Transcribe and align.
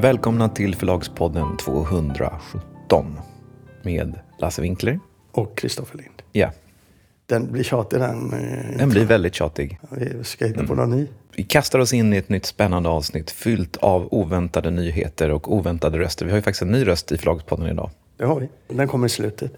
Välkomna 0.00 0.48
till 0.48 0.74
Förlagspodden 0.74 1.56
217 1.56 3.18
med 3.82 4.18
Lasse 4.38 4.62
Winkler. 4.62 5.00
Och 5.32 5.58
Kristoffer 5.58 5.98
Lind. 5.98 6.22
Ja, 6.32 6.50
Den 7.26 7.52
blir 7.52 7.62
tjatig 7.62 8.00
den. 8.00 8.32
eh, 8.32 8.78
den 8.78 8.88
blir 8.88 9.04
väldigt 9.04 9.34
tjatig. 9.34 9.80
Vi 9.90 10.24
ska 10.24 10.46
hitta 10.46 10.66
på 10.66 10.74
någon 10.74 10.90
ny. 10.90 11.06
Vi 11.36 11.42
kastar 11.42 11.78
oss 11.78 11.92
in 11.92 12.12
i 12.12 12.16
ett 12.16 12.28
nytt 12.28 12.46
spännande 12.46 12.88
avsnitt 12.88 13.30
fyllt 13.30 13.76
av 13.76 14.08
oväntade 14.10 14.70
nyheter 14.70 15.30
och 15.30 15.54
oväntade 15.54 15.98
röster. 15.98 16.24
Vi 16.26 16.30
har 16.32 16.38
ju 16.38 16.42
faktiskt 16.42 16.62
en 16.62 16.70
ny 16.72 16.86
röst 16.86 17.12
i 17.12 17.18
Förlagspodden 17.18 17.66
idag. 17.66 17.90
Det 18.16 18.24
har 18.24 18.40
vi. 18.40 18.48
Den 18.68 18.88
kommer 18.88 19.06
i 19.06 19.10
slutet. 19.10 19.52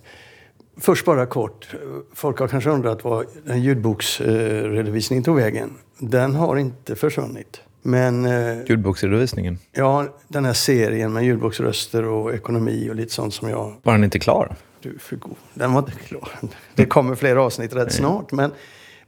Först 0.76 1.04
bara 1.06 1.26
kort. 1.26 1.68
Folk 2.14 2.38
har 2.38 2.48
kanske 2.48 2.70
undrat 2.70 3.04
var 3.04 3.26
en 3.46 3.62
ljudboksredovisning 3.62 5.22
tog 5.22 5.36
vägen. 5.36 5.70
Den 5.98 6.34
har 6.34 6.56
inte 6.56 6.96
försvunnit. 6.96 7.60
Men 7.82 8.24
eh, 8.24 8.62
Ljudboksredovisningen. 8.66 9.58
ja, 9.72 10.06
den 10.28 10.44
här 10.44 10.52
serien 10.52 11.12
med 11.12 11.24
ljudboksröster 11.24 12.04
och 12.04 12.34
ekonomi 12.34 12.90
och 12.90 12.94
lite 12.94 13.12
sånt 13.12 13.34
som 13.34 13.48
jag... 13.48 13.74
Var 13.82 13.92
den 13.92 14.04
inte 14.04 14.18
klar? 14.18 14.56
Du 14.80 14.98
för 14.98 15.16
god. 15.16 15.36
Den 15.54 15.72
var 15.72 15.78
inte 15.80 15.92
klar. 15.92 16.28
Det 16.74 16.86
kommer 16.86 17.14
fler 17.14 17.36
avsnitt 17.36 17.74
rätt 17.74 17.92
snart. 17.92 18.32
Men, 18.32 18.52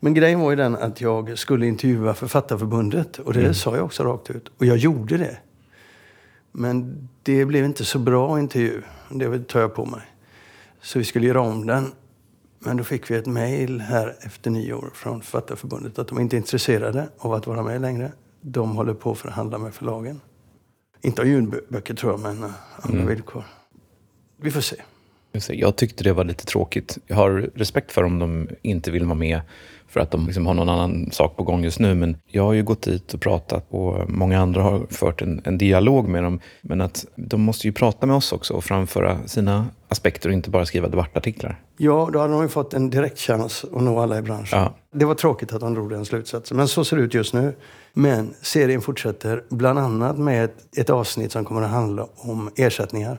men 0.00 0.14
grejen 0.14 0.40
var 0.40 0.50
ju 0.50 0.56
den 0.56 0.76
att 0.76 1.00
jag 1.00 1.38
skulle 1.38 1.66
intervjua 1.66 2.14
Författarförbundet. 2.14 3.18
Och 3.18 3.32
det 3.32 3.54
sa 3.54 3.76
jag 3.76 3.84
också 3.84 4.04
rakt 4.04 4.30
ut. 4.30 4.50
Och 4.58 4.66
jag 4.66 4.76
gjorde 4.76 5.16
det. 5.16 5.36
Men 6.52 7.08
det 7.22 7.44
blev 7.44 7.64
inte 7.64 7.84
så 7.84 7.98
bra 7.98 8.40
intervju. 8.40 8.82
Det 9.10 9.48
tar 9.48 9.60
jag 9.60 9.74
på 9.74 9.86
mig. 9.86 10.00
Så 10.80 10.98
vi 10.98 11.04
skulle 11.04 11.26
göra 11.26 11.40
om 11.40 11.66
den. 11.66 11.92
Men 12.58 12.76
då 12.76 12.84
fick 12.84 13.10
vi 13.10 13.16
ett 13.16 13.26
mejl 13.26 13.80
här 13.80 14.16
efter 14.20 14.50
nyår 14.50 14.90
från 14.94 15.22
Författarförbundet 15.22 15.98
att 15.98 16.08
de 16.08 16.20
inte 16.20 16.36
är 16.36 16.38
intresserade 16.38 17.08
av 17.18 17.32
att 17.32 17.46
vara 17.46 17.62
med 17.62 17.80
längre. 17.80 18.12
De 18.44 18.76
håller 18.76 18.94
på 18.94 19.12
att 19.12 19.18
förhandla 19.18 19.58
med 19.58 19.74
förlagen. 19.74 20.20
Inte 21.00 21.22
av 21.22 21.28
ljudböcker 21.28 21.94
tror 21.94 22.12
jag, 22.12 22.20
men 22.20 22.44
eh, 22.44 22.50
andra 22.76 23.04
villkor. 23.04 23.44
Vi 24.36 24.50
får 24.50 24.60
se. 24.60 24.76
Jag 25.48 25.76
tyckte 25.76 26.04
det 26.04 26.12
var 26.12 26.24
lite 26.24 26.46
tråkigt. 26.46 26.98
Jag 27.06 27.16
har 27.16 27.50
respekt 27.54 27.92
för 27.92 28.04
om 28.04 28.18
de 28.18 28.48
inte 28.62 28.90
vill 28.90 29.04
vara 29.04 29.14
med 29.14 29.40
för 29.92 30.00
att 30.00 30.10
de 30.10 30.26
liksom 30.26 30.46
har 30.46 30.54
någon 30.54 30.68
annan 30.68 31.10
sak 31.10 31.36
på 31.36 31.42
gång 31.42 31.64
just 31.64 31.78
nu. 31.78 31.94
Men 31.94 32.16
jag 32.26 32.42
har 32.42 32.52
ju 32.52 32.62
gått 32.62 32.82
dit 32.82 33.14
och 33.14 33.20
pratat 33.20 33.66
och 33.70 34.10
många 34.10 34.40
andra 34.40 34.62
har 34.62 34.86
fört 34.90 35.22
en, 35.22 35.40
en 35.44 35.58
dialog 35.58 36.08
med 36.08 36.22
dem. 36.22 36.40
Men 36.62 36.80
att 36.80 37.06
de 37.16 37.40
måste 37.40 37.66
ju 37.66 37.72
prata 37.72 38.06
med 38.06 38.16
oss 38.16 38.32
också 38.32 38.54
och 38.54 38.64
framföra 38.64 39.18
sina 39.26 39.66
aspekter 39.88 40.28
och 40.28 40.34
inte 40.34 40.50
bara 40.50 40.66
skriva 40.66 40.88
debattartiklar. 40.88 41.60
Ja, 41.76 42.10
då 42.12 42.18
hade 42.18 42.32
de 42.32 42.42
ju 42.42 42.48
fått 42.48 42.74
en 42.74 42.90
direktchans 42.90 43.64
att 43.72 43.82
nå 43.82 44.00
alla 44.00 44.18
i 44.18 44.22
branschen. 44.22 44.58
Ja. 44.58 44.74
Det 44.94 45.04
var 45.04 45.14
tråkigt 45.14 45.52
att 45.52 45.60
de 45.60 45.74
drog 45.74 45.90
den 45.90 46.04
slutsatsen. 46.04 46.56
Men 46.56 46.68
så 46.68 46.84
ser 46.84 46.96
det 46.96 47.02
ut 47.02 47.14
just 47.14 47.34
nu. 47.34 47.54
Men 47.92 48.34
serien 48.42 48.80
fortsätter 48.80 49.44
bland 49.50 49.78
annat 49.78 50.18
med 50.18 50.44
ett, 50.44 50.78
ett 50.78 50.90
avsnitt 50.90 51.32
som 51.32 51.44
kommer 51.44 51.62
att 51.62 51.70
handla 51.70 52.06
om 52.16 52.50
ersättningar. 52.56 53.18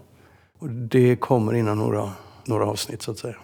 Och 0.63 0.69
det 0.69 1.15
kommer 1.15 1.53
innan 1.53 1.77
några, 1.77 2.11
några 2.45 2.65
avsnitt 2.65 3.01
så 3.01 3.11
att 3.11 3.17
säga. 3.17 3.35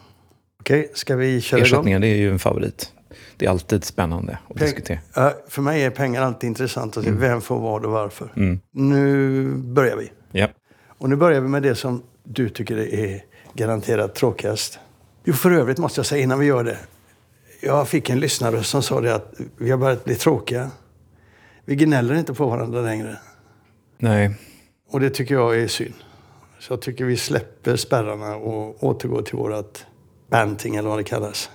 Okej, 0.59 0.91
ska 0.93 1.15
vi 1.15 1.41
köra 1.41 1.57
igång? 1.59 1.65
Ersättningar, 1.65 1.99
det 1.99 2.07
är 2.07 2.15
ju 2.15 2.31
en 2.31 2.39
favorit. 2.39 2.93
Det 3.37 3.45
är 3.45 3.49
alltid 3.49 3.83
spännande 3.83 4.37
att 4.49 4.55
Peng- 4.55 4.59
diskutera. 4.59 4.99
Ja, 5.13 5.33
för 5.47 5.61
mig 5.61 5.83
är 5.83 5.89
pengar 5.89 6.21
alltid 6.21 6.47
intressant. 6.47 6.97
Att 6.97 7.03
se 7.03 7.11
vem 7.11 7.41
får 7.41 7.59
vad 7.59 7.85
och 7.85 7.91
varför. 7.91 8.33
Mm. 8.35 8.59
Nu 8.71 9.45
börjar 9.55 9.95
vi. 9.97 10.11
Ja. 10.31 10.47
Och 10.97 11.09
nu 11.09 11.15
börjar 11.15 11.41
vi 11.41 11.47
med 11.47 11.63
det 11.63 11.75
som 11.75 12.03
du 12.23 12.49
tycker 12.49 12.77
är 12.77 13.23
garanterat 13.53 14.15
tråkigast. 14.15 14.79
Jo, 15.23 15.33
för 15.33 15.51
övrigt 15.51 15.77
måste 15.77 15.99
jag 15.99 16.05
säga 16.05 16.23
innan 16.23 16.39
vi 16.39 16.45
gör 16.45 16.63
det. 16.63 16.77
Jag 17.61 17.87
fick 17.87 18.09
en 18.09 18.19
lyssnare 18.19 18.63
som 18.63 18.81
sa 18.83 19.01
det 19.01 19.15
att 19.15 19.33
vi 19.57 19.71
har 19.71 19.77
börjat 19.77 20.05
bli 20.05 20.15
tråkiga. 20.15 20.71
Vi 21.65 21.75
gnäller 21.75 22.15
inte 22.15 22.33
på 22.33 22.45
varandra 22.49 22.81
längre. 22.81 23.17
Nej, 23.97 24.35
Och 24.91 24.99
det 24.99 25.09
tycker 25.09 25.35
jag 25.35 25.59
är 25.61 25.67
synd. 25.67 25.93
Så 26.59 26.73
jag 26.73 26.81
tycker 26.81 27.05
vi 27.05 27.17
släpper 27.17 27.75
spärrarna 27.75 28.35
och 28.35 28.83
återgår 28.83 29.21
till 29.21 29.35
vårat 29.37 29.85
banting 30.29 30.75
eller 30.75 30.89
vad 30.89 30.99
det 30.99 31.03
kallas. 31.03 31.49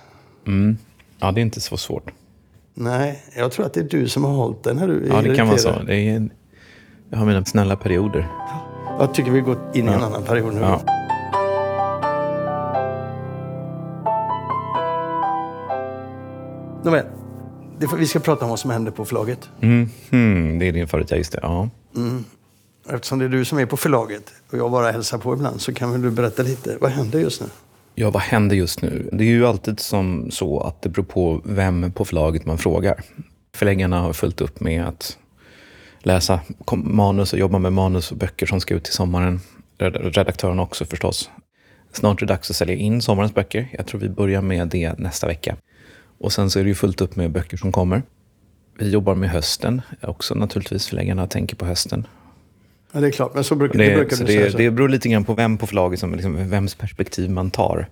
mm. 0.47 0.77
ja, 1.19 1.31
det 1.31 1.39
är 1.39 1.41
inte 1.41 1.61
så 1.61 1.77
svårt. 1.77 2.11
Nej, 2.73 3.23
jag 3.37 3.51
tror 3.51 3.65
att 3.65 3.73
det 3.73 3.79
är 3.79 3.83
du 3.83 4.07
som 4.07 4.23
har 4.23 4.31
hållit 4.33 4.63
den 4.63 4.75
när 4.77 4.87
du 4.87 5.07
Ja, 5.09 5.21
det 5.21 5.35
kan 5.35 5.47
vara 5.47 5.57
så. 5.57 5.71
Det 5.87 5.95
är, 5.95 6.29
jag 7.09 7.17
har 7.17 7.25
mina 7.25 7.45
snälla 7.45 7.75
perioder. 7.75 8.27
Jag 8.99 9.13
tycker 9.13 9.31
vi 9.31 9.41
går 9.41 9.57
in 9.73 9.85
i 9.85 9.91
en 9.91 9.99
Ja. 9.99 10.05
annan 10.05 10.23
period 10.23 10.53
nu. 10.53 10.59
Ja. 10.61 10.81
Nåväl, 16.83 17.05
vi 17.97 18.07
ska 18.07 18.19
prata 18.19 18.45
om 18.45 18.49
vad 18.49 18.59
som 18.59 18.71
händer 18.71 18.91
på 18.91 19.05
förlaget. 19.05 19.49
Mm, 19.61 19.89
hmm, 20.11 20.59
det 20.59 20.67
är 20.67 20.71
din 20.71 20.87
favorit, 20.87 21.11
ja 21.11 21.17
just 21.17 21.31
det. 21.31 21.39
Ja. 21.41 21.69
Eftersom 22.89 23.19
det 23.19 23.25
är 23.25 23.29
du 23.29 23.45
som 23.45 23.59
är 23.59 23.65
på 23.65 23.77
förlaget 23.77 24.33
och 24.49 24.57
jag 24.57 24.71
bara 24.71 24.91
hälsar 24.91 25.17
på 25.17 25.33
ibland 25.33 25.61
så 25.61 25.73
kan 25.73 25.91
väl 25.91 26.01
du 26.01 26.11
berätta 26.11 26.43
lite. 26.43 26.77
Vad 26.81 26.91
händer 26.91 27.19
just 27.19 27.41
nu? 27.41 27.47
ja, 27.95 28.11
vad 28.11 28.21
händer 28.21 28.55
just 28.55 28.81
nu? 28.81 29.09
Det 29.11 29.23
är 29.23 29.29
ju 29.29 29.47
alltid 29.47 29.79
som 29.79 30.31
så 30.31 30.59
att 30.59 30.81
det 30.81 30.89
beror 30.89 31.05
på 31.05 31.41
vem 31.45 31.91
på 31.91 32.05
förlaget 32.05 32.45
man 32.45 32.57
frågar. 32.57 33.01
Förläggarna 33.55 33.99
har 33.99 34.13
fullt 34.13 34.41
upp 34.41 34.59
med 34.59 34.85
att 34.85 35.17
läsa 35.99 36.39
manus 36.73 37.33
och 37.33 37.39
jobba 37.39 37.59
med 37.59 37.73
manus 37.73 38.11
och 38.11 38.17
böcker 38.17 38.45
som 38.45 38.61
ska 38.61 38.73
ut 38.73 38.83
till 38.83 38.93
sommaren. 38.93 39.39
Redaktörerna 39.77 40.61
också 40.61 40.85
förstås. 40.85 41.29
Snart 41.91 42.21
är 42.21 42.25
det 42.25 42.33
dags 42.33 42.49
att 42.49 42.55
sälja 42.55 42.75
in 42.75 43.01
sommarens 43.01 43.33
böcker. 43.33 43.67
Jag 43.71 43.87
tror 43.87 44.01
vi 44.01 44.09
börjar 44.09 44.41
med 44.41 44.67
det 44.67 44.99
nästa 44.99 45.27
vecka. 45.27 45.55
Och 46.19 46.33
sen 46.33 46.49
så 46.49 46.59
är 46.59 46.63
det 46.63 46.69
ju 46.69 46.75
fullt 46.75 47.01
upp 47.01 47.15
med 47.15 47.31
böcker 47.31 47.57
som 47.57 47.71
kommer. 47.71 48.03
Vi 48.79 48.89
jobbar 48.89 49.15
med 49.15 49.29
hösten 49.29 49.81
också 50.01 50.35
naturligtvis. 50.35 50.87
Förläggarna 50.87 51.27
tänker 51.27 51.55
på 51.55 51.65
hösten. 51.65 52.07
Ja, 52.95 53.01
det 53.01 53.07
är 53.07 53.11
klart, 53.11 53.33
men 53.33 53.43
så 53.43 53.55
brukar, 53.55 53.79
det, 53.79 53.89
Det, 53.89 53.95
brukar 53.95 54.15
så 54.15 54.23
du 54.23 54.27
säga. 54.33 54.45
det, 54.45 54.51
Så. 54.51 54.57
det 54.57 54.71
beror 54.71 54.89
lite 54.89 55.09
grann 55.09 55.23
på 55.23 55.33
vem 55.33 55.57
på 55.57 55.67
förlaget, 55.67 55.99
som, 55.99 56.13
liksom, 56.13 56.49
vems 56.49 56.75
perspektiv 56.75 57.29
man 57.29 57.51
tar. 57.51 57.89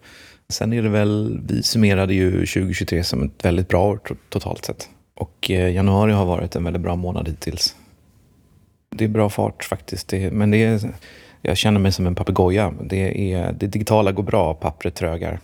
Sen 0.49 0.73
är 0.73 0.81
det 0.83 0.89
väl, 0.89 1.41
vi 1.47 1.63
summerade 1.63 2.13
ju 2.13 2.31
2023 2.31 3.03
som 3.03 3.23
ett 3.23 3.45
väldigt 3.45 3.67
bra 3.67 3.87
år 3.89 3.99
to- 4.05 4.15
totalt 4.29 4.65
sett. 4.65 4.89
Och 5.15 5.51
eh, 5.51 5.73
januari 5.73 6.11
har 6.11 6.25
varit 6.25 6.55
en 6.55 6.63
väldigt 6.63 6.81
bra 6.81 6.95
månad 6.95 7.27
hittills. 7.27 7.75
Det 8.95 9.03
är 9.03 9.09
bra 9.09 9.29
fart 9.29 9.63
faktiskt. 9.63 10.07
Det, 10.07 10.31
men 10.31 10.51
det 10.51 10.63
är, 10.63 10.79
jag 11.41 11.57
känner 11.57 11.79
mig 11.79 11.91
som 11.91 12.07
en 12.07 12.15
papegoja. 12.15 12.73
Det, 12.83 13.33
är, 13.33 13.53
det 13.59 13.67
digitala 13.67 14.11
går 14.11 14.23
bra, 14.23 14.53
pappret 14.53 14.95
trögar. 14.95 15.39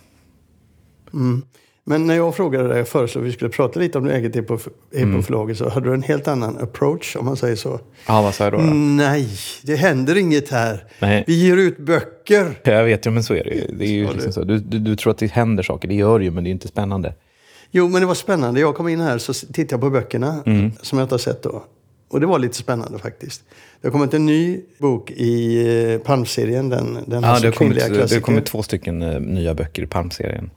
Mm. 1.14 1.42
Men 1.90 2.06
när 2.06 2.14
jag 2.16 2.34
frågade 2.34 2.68
dig 2.68 2.82
och 2.82 2.88
föreslog 2.88 3.24
att 3.24 3.28
vi 3.28 3.32
skulle 3.32 3.50
prata 3.50 3.80
lite 3.80 3.98
om 3.98 4.06
läget 4.06 4.46
på, 4.46 4.58
är 4.92 5.02
Mm. 5.02 5.54
så 5.54 5.68
hade 5.68 5.88
du 5.88 5.94
en 5.94 6.02
helt 6.02 6.28
annan 6.28 6.58
approach 6.58 7.16
om 7.16 7.24
man 7.24 7.36
säger 7.36 7.56
så. 7.56 7.80
Ja, 8.06 8.22
vad 8.22 8.34
sa 8.34 8.44
jag 8.44 8.52
då? 8.52 8.58
då? 8.58 8.64
Nej, 8.74 9.28
det 9.62 9.76
händer 9.76 10.16
inget 10.16 10.50
här. 10.50 10.84
Nej. 11.00 11.24
Vi 11.26 11.46
ger 11.46 11.56
ut 11.56 11.78
böcker. 11.78 12.60
Jag 12.64 12.84
vet 12.84 13.06
ju, 13.06 13.10
men 13.10 13.24
så 13.24 13.34
är 13.34 13.44
det 13.44 13.50
ju. 13.50 13.76
Det 13.78 13.84
är 13.84 13.92
ju 13.92 14.02
Ja, 14.02 14.10
liksom 14.10 14.26
det- 14.28 14.32
så. 14.32 14.44
Du, 14.44 14.58
du, 14.58 14.78
du 14.78 14.96
tror 14.96 15.10
att 15.10 15.18
det 15.18 15.26
händer 15.32 15.62
saker, 15.62 15.88
det 15.88 15.94
gör 15.94 16.18
det 16.18 16.24
ju, 16.24 16.30
men 16.30 16.44
det 16.44 16.50
är 16.50 16.52
inte 16.52 16.68
spännande. 16.68 17.14
Jo, 17.70 17.88
men 17.88 18.00
det 18.00 18.06
var 18.06 18.14
spännande. 18.14 18.60
Jag 18.60 18.74
kom 18.74 18.88
in 18.88 19.00
här 19.00 19.18
så 19.18 19.32
tittade 19.34 19.66
jag 19.70 19.80
på 19.80 19.90
böckerna 19.90 20.42
Mm. 20.46 20.72
som 20.82 20.98
jag 20.98 21.04
inte 21.04 21.14
har 21.14 21.18
sett 21.18 21.42
då. 21.42 21.64
Och 22.10 22.20
det 22.20 22.26
var 22.26 22.38
lite 22.38 22.54
spännande 22.56 22.98
faktiskt. 22.98 23.42
Det 23.80 23.88
har 23.88 23.92
kommit 23.92 24.14
en 24.14 24.26
ny 24.26 24.60
bok 24.78 25.10
i 25.10 25.58
eh, 25.92 25.98
Palmserien, 25.98 26.68
den, 26.68 26.98
den 27.06 27.22
Ja, 27.22 27.28
alltså 27.28 27.42
det 27.42 27.48
har, 27.48 27.52
kommit, 27.52 27.78
det 27.78 28.14
har 28.14 28.20
kommit 28.20 28.46
två 28.46 28.62
stycken 28.62 29.02
eh, 29.02 29.20
nya 29.20 29.54
böcker 29.54 29.82
i 29.82 29.86
Palmserien. 29.86 30.50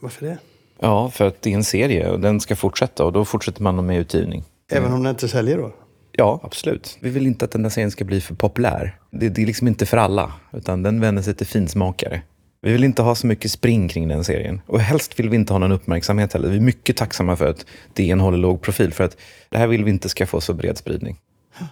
Varför 0.00 0.26
det? 0.26 0.38
Ja, 0.80 1.10
för 1.10 1.26
att 1.26 1.42
det 1.42 1.50
är 1.50 1.54
en 1.54 1.64
serie 1.64 2.10
och 2.10 2.20
den 2.20 2.40
ska 2.40 2.56
fortsätta 2.56 3.04
och 3.04 3.12
då 3.12 3.24
fortsätter 3.24 3.62
man 3.62 3.86
med 3.86 3.98
utgivning. 3.98 4.44
Även 4.72 4.92
om 4.92 5.02
den 5.02 5.10
inte 5.10 5.28
säljer 5.28 5.58
då? 5.58 5.72
Ja, 6.12 6.40
absolut. 6.42 6.98
Vi 7.00 7.10
vill 7.10 7.26
inte 7.26 7.44
att 7.44 7.50
den 7.50 7.62
där 7.62 7.70
serien 7.70 7.90
ska 7.90 8.04
bli 8.04 8.20
för 8.20 8.34
populär. 8.34 8.98
Det, 9.10 9.28
det 9.28 9.42
är 9.42 9.46
liksom 9.46 9.68
inte 9.68 9.86
för 9.86 9.96
alla, 9.96 10.32
utan 10.52 10.82
den 10.82 11.00
vänder 11.00 11.22
sig 11.22 11.34
till 11.34 11.46
finsmakare. 11.46 12.22
Vi 12.62 12.72
vill 12.72 12.84
inte 12.84 13.02
ha 13.02 13.14
så 13.14 13.26
mycket 13.26 13.50
spring 13.50 13.88
kring 13.88 14.08
den 14.08 14.24
serien. 14.24 14.60
Och 14.66 14.80
helst 14.80 15.18
vill 15.20 15.28
vi 15.28 15.36
inte 15.36 15.52
ha 15.52 15.58
någon 15.58 15.72
uppmärksamhet 15.72 16.32
heller. 16.32 16.48
Vi 16.48 16.56
är 16.56 16.60
mycket 16.60 16.96
tacksamma 16.96 17.36
för 17.36 17.46
att 17.50 17.66
DN 17.94 18.20
håller 18.20 18.38
låg 18.38 18.62
profil. 18.62 18.92
För 18.92 19.04
att 19.04 19.16
det 19.48 19.58
här 19.58 19.66
vill 19.66 19.84
vi 19.84 19.90
inte 19.90 20.08
ska 20.08 20.26
få 20.26 20.40
så 20.40 20.54
bred 20.54 20.78
spridning. 20.78 21.16
Ja, 21.58 21.66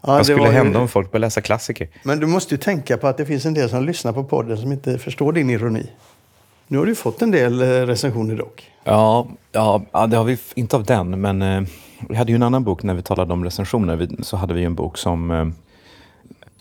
Vad 0.00 0.26
skulle 0.26 0.38
var 0.38 0.46
ju- 0.46 0.52
hända 0.52 0.78
om 0.78 0.88
folk 0.88 1.10
började 1.12 1.26
läsa 1.26 1.40
klassiker? 1.40 1.88
Men 2.02 2.20
du 2.20 2.26
måste 2.26 2.54
ju 2.54 2.58
tänka 2.58 2.96
på 2.96 3.06
att 3.08 3.16
det 3.16 3.26
finns 3.26 3.46
en 3.46 3.54
del 3.54 3.68
som 3.68 3.84
lyssnar 3.84 4.12
på 4.12 4.24
podden 4.24 4.58
som 4.58 4.72
inte 4.72 4.98
förstår 4.98 5.32
din 5.32 5.50
ironi. 5.50 5.86
Nu 6.72 6.78
har 6.78 6.86
du 6.86 6.94
fått 6.94 7.22
en 7.22 7.30
del 7.30 7.62
eh, 7.62 7.66
recensioner 7.66 8.36
dock. 8.36 8.70
Ja, 8.84 9.28
ja, 9.52 10.06
det 10.08 10.16
har 10.16 10.24
vi 10.24 10.38
inte 10.54 10.76
av 10.76 10.84
den, 10.84 11.20
men 11.20 11.42
eh, 11.42 11.62
vi 12.08 12.16
hade 12.16 12.32
ju 12.32 12.36
en 12.36 12.42
annan 12.42 12.64
bok 12.64 12.82
när 12.82 12.94
vi 12.94 13.02
talade 13.02 13.32
om 13.32 13.44
recensioner. 13.44 13.96
Vi, 13.96 14.16
så 14.22 14.36
hade 14.36 14.54
vi 14.54 14.60
ju 14.60 14.66
en 14.66 14.74
bok 14.74 14.98
som 14.98 15.30
eh, 15.30 15.46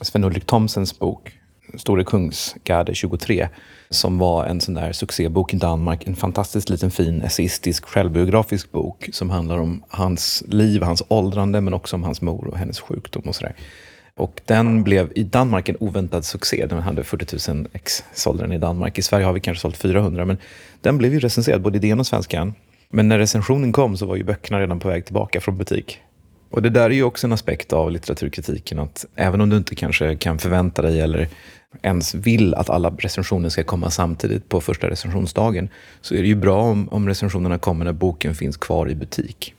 Sven-Ulrik 0.01 0.45
Thomsens 0.45 0.99
bok, 0.99 1.31
Store 1.75 2.03
Kungsgarde 2.03 2.95
23, 2.95 3.47
som 3.89 4.17
var 4.17 4.45
en 4.45 4.61
sån 4.61 4.73
där 4.73 4.91
succébok 4.91 5.53
i 5.53 5.57
Danmark. 5.57 6.07
En 6.07 6.15
fantastiskt 6.15 6.69
liten 6.69 6.91
fin 6.91 7.21
essayistisk 7.21 7.85
självbiografisk 7.85 8.71
bok 8.71 9.09
som 9.13 9.29
handlar 9.29 9.57
om 9.57 9.83
hans 9.89 10.43
liv, 10.47 10.83
hans 10.83 11.03
åldrande, 11.07 11.61
men 11.61 11.73
också 11.73 11.95
om 11.95 12.03
hans 12.03 12.21
mor 12.21 12.47
och 12.47 12.57
hennes 12.57 12.79
sjukdom 12.79 13.23
och 13.25 13.35
sådär. 13.35 13.55
Och 14.15 14.41
den 14.45 14.83
blev 14.83 15.11
i 15.15 15.23
Danmark 15.23 15.69
en 15.69 15.77
oväntad 15.79 16.25
succé. 16.25 16.65
Den 16.65 16.81
hade 16.81 17.03
40 17.03 17.53
000 17.53 17.67
ex 17.73 18.03
sålde 18.13 18.43
den 18.43 18.51
i 18.51 18.57
Danmark. 18.57 18.97
I 18.97 19.01
Sverige 19.01 19.25
har 19.25 19.33
vi 19.33 19.39
kanske 19.39 19.61
sålt 19.61 19.77
400, 19.77 20.25
men 20.25 20.37
den 20.81 20.97
blev 20.97 21.13
ju 21.13 21.19
recenserad 21.19 21.61
både 21.61 21.77
i 21.77 21.79
DN 21.79 21.99
och 21.99 22.07
Svenskan. 22.07 22.53
Men 22.89 23.07
när 23.07 23.19
recensionen 23.19 23.71
kom 23.71 23.97
så 23.97 24.05
var 24.05 24.15
ju 24.15 24.23
böckerna 24.23 24.59
redan 24.59 24.79
på 24.79 24.87
väg 24.87 25.05
tillbaka 25.05 25.41
från 25.41 25.57
butik. 25.57 25.99
Och 26.49 26.61
det 26.61 26.69
där 26.69 26.83
är 26.85 26.89
ju 26.89 27.03
också 27.03 27.27
en 27.27 27.33
aspekt 27.33 27.73
av 27.73 27.91
litteraturkritiken, 27.91 28.79
att 28.79 29.05
även 29.15 29.41
om 29.41 29.49
du 29.49 29.57
inte 29.57 29.75
kanske 29.75 30.15
kan 30.15 30.39
förvänta 30.39 30.81
dig 30.81 31.01
eller 31.01 31.27
ens 31.81 32.15
vill 32.15 32.53
att 32.53 32.69
alla 32.69 32.89
recensioner 32.89 33.49
ska 33.49 33.63
komma 33.63 33.89
samtidigt 33.89 34.49
på 34.49 34.61
första 34.61 34.89
recensionsdagen, 34.89 35.69
så 36.01 36.15
är 36.15 36.21
det 36.21 36.27
ju 36.27 36.35
bra 36.35 36.61
om, 36.61 36.89
om 36.89 37.07
recensionerna 37.07 37.57
kommer 37.57 37.85
när 37.85 37.93
boken 37.93 38.35
finns 38.35 38.57
kvar 38.57 38.89
i 38.89 38.95
butik. 38.95 39.53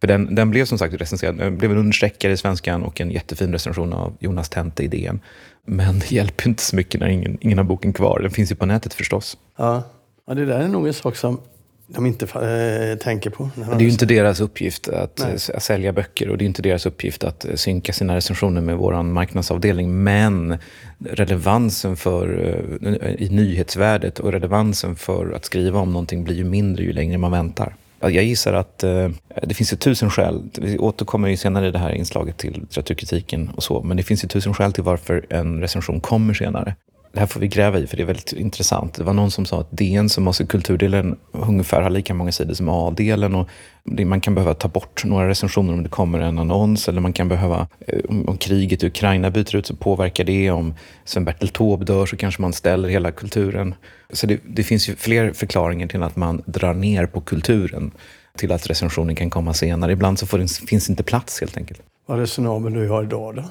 För 0.00 0.06
den, 0.06 0.34
den 0.34 0.50
blev 0.50 0.64
som 0.64 0.78
sagt 0.78 0.94
recenserad, 0.94 1.36
den 1.36 1.58
blev 1.58 1.70
en 1.70 1.78
understreckare 1.78 2.32
i 2.32 2.36
svenskan 2.36 2.82
och 2.82 3.00
en 3.00 3.10
jättefin 3.10 3.52
recension 3.52 3.92
av 3.92 4.16
Jonas 4.20 4.48
Tente 4.48 4.82
i 4.82 4.88
DN. 4.88 5.20
Men 5.66 5.98
det 5.98 6.10
hjälper 6.12 6.48
inte 6.48 6.62
så 6.62 6.76
mycket 6.76 7.00
när 7.00 7.08
ingen, 7.08 7.38
ingen 7.40 7.58
har 7.58 7.64
boken 7.64 7.92
kvar. 7.92 8.20
Den 8.22 8.30
finns 8.30 8.52
ju 8.52 8.54
på 8.56 8.66
nätet 8.66 8.94
förstås. 8.94 9.36
Ja. 9.56 9.82
ja, 10.26 10.34
det 10.34 10.44
där 10.44 10.60
är 10.60 10.68
nog 10.68 10.86
en 10.86 10.94
sak 10.94 11.16
som 11.16 11.40
de 11.86 12.06
inte 12.06 12.24
äh, 12.24 12.98
tänker 12.98 13.30
på. 13.30 13.50
Det 13.54 13.62
är 13.62 13.80
ju 13.80 13.88
inte 13.88 14.06
deras 14.06 14.40
uppgift 14.40 14.88
att, 14.88 15.20
att, 15.54 15.62
sälja 15.62 15.92
böcker 15.92 16.28
och 16.28 16.38
det 16.38 16.44
är 16.44 16.46
inte 16.46 16.62
deras 16.62 16.86
uppgift 16.86 17.24
att 17.24 17.44
eh, 17.44 17.54
synka 17.54 17.92
sina 17.92 18.16
recensioner 18.16 18.60
med 18.60 18.76
vår 18.76 19.02
marknadsavdelning. 19.02 20.02
Men 20.02 20.58
relevansen 20.98 21.96
för, 21.96 22.54
eh, 22.82 23.14
i 23.14 23.28
nyhetsvärdet 23.28 24.18
och 24.18 24.32
relevansen 24.32 24.96
för 24.96 25.32
att 25.32 25.44
skriva 25.44 25.80
om 25.80 25.92
någonting 25.92 26.24
blir 26.24 26.34
ju 26.34 26.44
mindre 26.44 26.84
ju 26.84 26.92
längre 26.92 27.18
man 27.18 27.30
väntar. 27.30 27.74
Jag 28.00 28.24
gissar 28.24 28.52
att 28.52 28.84
eh, 28.84 29.08
det 29.42 29.54
finns 29.54 29.72
ju 29.72 29.76
tusen 29.76 30.10
skäl. 30.10 30.42
Vi 30.58 30.78
återkommer 30.78 31.28
ju 31.28 31.36
senare 31.36 31.68
i 31.68 31.70
det 31.70 31.78
här 31.78 31.92
inslaget 31.92 32.36
till 32.36 32.52
litteraturkritiken 32.52 33.48
och 33.48 33.62
så. 33.62 33.82
Men 33.82 33.96
det 33.96 34.02
finns 34.02 34.24
ju 34.24 34.28
tusen 34.28 34.54
skäl 34.54 34.72
till 34.72 34.84
varför 34.84 35.26
en 35.30 35.60
recension 35.60 36.00
kommer 36.00 36.34
senare. 36.34 36.74
Det 37.16 37.20
här 37.20 37.26
får 37.26 37.40
vi 37.40 37.48
gräva 37.48 37.78
i 37.78 37.86
för 37.86 37.96
det 37.96 38.02
är 38.02 38.06
väldigt 38.06 38.32
intressant. 38.32 38.94
Det 38.94 39.04
var 39.04 39.12
någon 39.12 39.30
som 39.30 39.46
sa 39.46 39.60
att 39.60 39.70
DN 39.70 39.96
så 39.96 40.02
alltså 40.02 40.20
måste 40.20 40.46
kulturdelen 40.46 41.16
ungefär 41.32 41.82
ha 41.82 41.88
lika 41.88 42.14
många 42.14 42.32
sidor 42.32 42.54
som 42.54 42.68
A-delen. 42.68 43.34
Och 43.34 43.48
man 43.84 44.20
kan 44.20 44.34
behöva 44.34 44.54
ta 44.54 44.68
bort 44.68 45.04
några 45.04 45.28
recensioner 45.28 45.72
om 45.72 45.82
det 45.82 45.88
kommer 45.88 46.18
en 46.18 46.38
annons. 46.38 46.88
Eller 46.88 47.00
man 47.00 47.12
kan 47.12 47.28
behöva, 47.28 47.68
eh, 47.86 48.00
om 48.26 48.36
kriget 48.36 48.82
i 48.82 48.86
Ukraina 48.86 49.30
byter 49.30 49.56
ut 49.56 49.66
så 49.66 49.76
påverkar 49.76 50.24
det. 50.24 50.50
Om 50.50 50.74
Sven-Bertil 51.04 51.48
Taube 51.48 51.84
dör 51.84 52.06
så 52.06 52.16
kanske 52.16 52.42
man 52.42 52.52
ställer 52.52 52.88
hela 52.88 53.12
kulturen. 53.12 53.74
Så 54.12 54.26
det, 54.26 54.40
det 54.44 54.62
finns 54.62 54.88
ju 54.88 54.96
fler 54.96 55.32
förklaringar 55.32 55.86
till 55.86 56.02
att 56.02 56.16
man 56.16 56.42
drar 56.46 56.74
ner 56.74 57.06
på 57.06 57.20
kulturen. 57.20 57.90
Till 58.38 58.52
att 58.52 58.70
recensionen 58.70 59.14
kan 59.16 59.30
komma 59.30 59.54
senare. 59.54 59.92
Ibland 59.92 60.18
så 60.18 60.36
det, 60.36 60.48
finns 60.48 60.90
inte 60.90 61.02
plats 61.02 61.40
helt 61.40 61.56
enkelt. 61.56 61.82
Vad 62.06 62.18
resonabel 62.18 62.72
du 62.72 62.88
har 62.88 63.02
idag 63.02 63.36
då? 63.36 63.44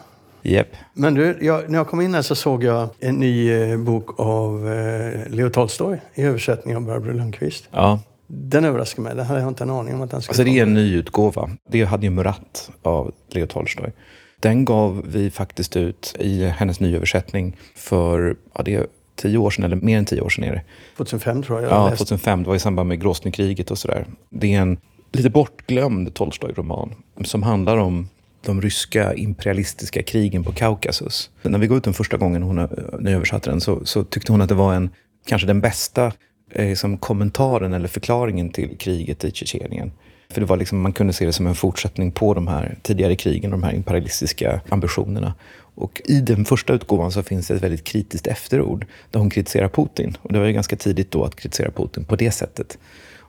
Yep. 0.45 0.67
Men 0.93 1.13
du, 1.13 1.37
jag, 1.41 1.69
när 1.69 1.77
jag 1.77 1.87
kom 1.87 2.01
in 2.01 2.13
här 2.13 2.21
så 2.21 2.35
såg 2.35 2.63
jag 2.63 2.89
en 2.99 3.15
ny 3.15 3.51
eh, 3.51 3.77
bok 3.77 4.19
av 4.19 4.71
eh, 4.71 5.29
Leo 5.29 5.49
Tolstoj 5.49 6.01
i 6.13 6.21
översättning 6.21 6.75
av 6.75 6.81
Barbro 6.81 7.13
Lundqvist. 7.13 7.67
Ja. 7.71 7.99
Den 8.27 8.65
överraskade 8.65 9.01
mig. 9.01 9.15
Det 9.15 9.23
hade 9.23 9.39
jag 9.39 9.47
inte 9.47 9.63
en 9.63 9.69
aning 9.69 9.95
om 9.95 10.01
att 10.01 10.11
den 10.11 10.21
skulle 10.21 10.31
Alltså 10.31 10.43
det 10.43 10.59
är 10.59 10.63
en 10.63 10.73
ny 10.73 10.95
utgåva. 10.95 11.49
Det 11.69 11.83
hade 11.83 12.05
ju 12.05 12.09
Murat 12.09 12.71
av 12.81 13.11
Leo 13.29 13.47
Tolstoj. 13.47 13.93
Den 14.39 14.65
gav 14.65 15.03
vi 15.07 15.31
faktiskt 15.31 15.77
ut 15.77 16.15
i 16.19 16.45
hennes 16.45 16.79
nyöversättning 16.79 17.57
för, 17.75 18.35
ja 18.55 18.63
det 18.63 18.75
är 18.75 18.87
tio 19.15 19.37
år 19.37 19.49
sedan, 19.49 19.65
eller 19.65 19.75
mer 19.75 19.97
än 19.97 20.05
tio 20.05 20.21
år 20.21 20.29
sedan 20.29 20.43
är 20.43 20.51
det. 20.51 20.61
2005 20.97 21.43
tror 21.43 21.61
jag. 21.61 21.71
jag 21.71 21.91
ja, 21.91 21.95
2005. 21.95 22.43
Det 22.43 22.47
var 22.49 22.55
i 22.55 22.59
samband 22.59 22.89
med 22.89 23.01
Grosnykriget 23.01 23.71
och 23.71 23.77
sådär. 23.77 24.05
Det 24.29 24.53
är 24.53 24.61
en 24.61 24.77
lite 25.11 25.29
bortglömd 25.29 26.13
Tolstoj-roman 26.13 26.95
som 27.23 27.43
handlar 27.43 27.77
om 27.77 28.09
de 28.45 28.61
ryska 28.61 29.13
imperialistiska 29.13 30.03
krigen 30.03 30.43
på 30.43 30.51
Kaukasus. 30.51 31.29
När 31.41 31.59
vi 31.59 31.67
går 31.67 31.77
ut 31.77 31.83
den 31.83 31.93
första 31.93 32.17
gången 32.17 32.43
hon 32.43 32.57
översatte 33.07 33.49
den 33.49 33.61
så, 33.61 33.85
så, 33.85 34.03
tyckte 34.03 34.31
hon 34.31 34.41
att 34.41 34.49
det 34.49 34.55
var 34.55 34.73
en, 34.73 34.89
kanske 35.27 35.47
den 35.47 35.61
bästa 35.61 36.11
eh, 36.51 36.69
liksom 36.69 36.97
kommentaren 36.97 37.73
eller 37.73 37.87
förklaringen 37.87 38.49
till 38.49 38.77
kriget 38.77 39.23
i 39.23 39.31
Tjetjenien. 39.31 39.91
För 40.29 40.41
det 40.41 40.47
var 40.47 40.57
liksom, 40.57 40.81
man 40.81 40.93
kunde 40.93 41.13
se 41.13 41.25
det 41.25 41.33
som 41.33 41.47
en 41.47 41.55
fortsättning 41.55 42.11
på 42.11 42.33
de 42.33 42.47
här 42.47 42.77
tidigare 42.81 43.15
krigen, 43.15 43.53
och 43.53 43.59
de 43.59 43.63
här 43.63 43.73
imperialistiska 43.73 44.61
ambitionerna. 44.69 45.33
Och 45.57 46.01
i 46.05 46.21
den 46.21 46.45
första 46.45 46.73
utgåvan 46.73 47.11
så 47.11 47.23
finns 47.23 47.47
det 47.47 47.53
ett 47.53 47.63
väldigt 47.63 47.83
kritiskt 47.83 48.27
efterord 48.27 48.85
där 49.11 49.19
hon 49.19 49.29
kritiserar 49.29 49.69
Putin. 49.69 50.17
Och 50.21 50.33
det 50.33 50.39
var 50.39 50.45
ju 50.45 50.53
ganska 50.53 50.75
tidigt 50.75 51.11
då 51.11 51.23
att 51.23 51.35
kritisera 51.35 51.71
Putin 51.71 52.05
på 52.05 52.15
det 52.15 52.31
sättet. 52.31 52.77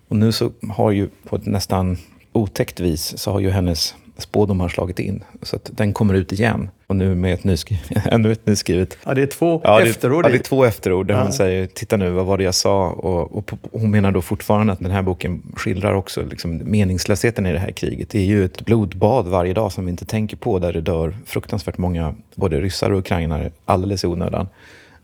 Och 0.09 0.17
nu 0.17 0.33
så 0.33 0.53
har 0.69 0.91
ju 0.91 1.09
på 1.29 1.37
ett 1.37 1.47
nästan 1.47 1.99
otäckt 2.33 2.81
vis 2.81 3.19
så 3.19 3.33
har 3.33 3.41
ju 3.41 3.51
hennes 3.51 3.95
spådom 4.19 4.61
har 4.61 4.69
slagit 4.69 4.99
in. 4.99 5.25
Så 5.43 5.57
att 5.57 5.71
den 5.75 5.93
kommer 5.93 6.15
ut 6.15 6.33
igen. 6.33 6.71
Och 6.87 6.97
nu 6.97 7.15
med 7.15 7.35
ett 7.35 7.45
nyskrivet, 7.45 7.85
ännu 8.05 8.33
ett 8.33 8.47
nyskrivet. 8.47 8.99
Ja, 9.05 9.15
det 9.15 9.23
är 9.23 9.27
två 9.27 9.61
ja, 9.65 9.79
det, 9.79 9.89
efterord. 9.89 10.25
Ja, 10.25 10.29
det 10.29 10.37
är 10.37 10.43
två 10.43 10.65
efterord 10.65 11.07
där 11.07 11.15
ja. 11.15 11.23
hon 11.23 11.33
säger, 11.33 11.67
titta 11.67 11.97
nu, 11.97 12.11
vad 12.11 12.27
var 12.27 12.39
det 12.39 12.45
jag 12.45 12.55
sa? 12.55 12.89
Och, 12.91 13.39
och, 13.39 13.51
hon 13.73 13.91
menar 13.91 14.13
då 14.13 14.23
fortfarande 14.23 14.73
att 14.73 14.79
den 14.79 14.91
här 14.91 15.03
boken 15.03 15.43
skildrar 15.57 15.95
också 15.95 16.23
liksom, 16.23 16.61
meningslösheten 16.65 17.47
i 17.47 17.53
det 17.53 17.59
här 17.59 17.73
kriget. 17.73 18.11
Det 18.11 18.19
är 18.19 18.25
ju 18.25 18.45
ett 18.45 18.65
blodbad 18.65 19.27
varje 19.27 19.55
dag 19.55 19.73
som 19.73 19.85
vi 19.85 19.91
inte 19.91 20.05
tänker 20.05 20.37
på, 20.37 20.59
där 20.59 20.73
det 20.73 20.81
dör 20.81 21.17
fruktansvärt 21.27 21.79
många, 21.79 22.15
både 22.35 22.61
ryssar 22.61 22.91
och 22.91 22.99
ukrainare, 22.99 23.51
alldeles 23.65 24.05
i 24.05 24.07
onödan. 24.07 24.49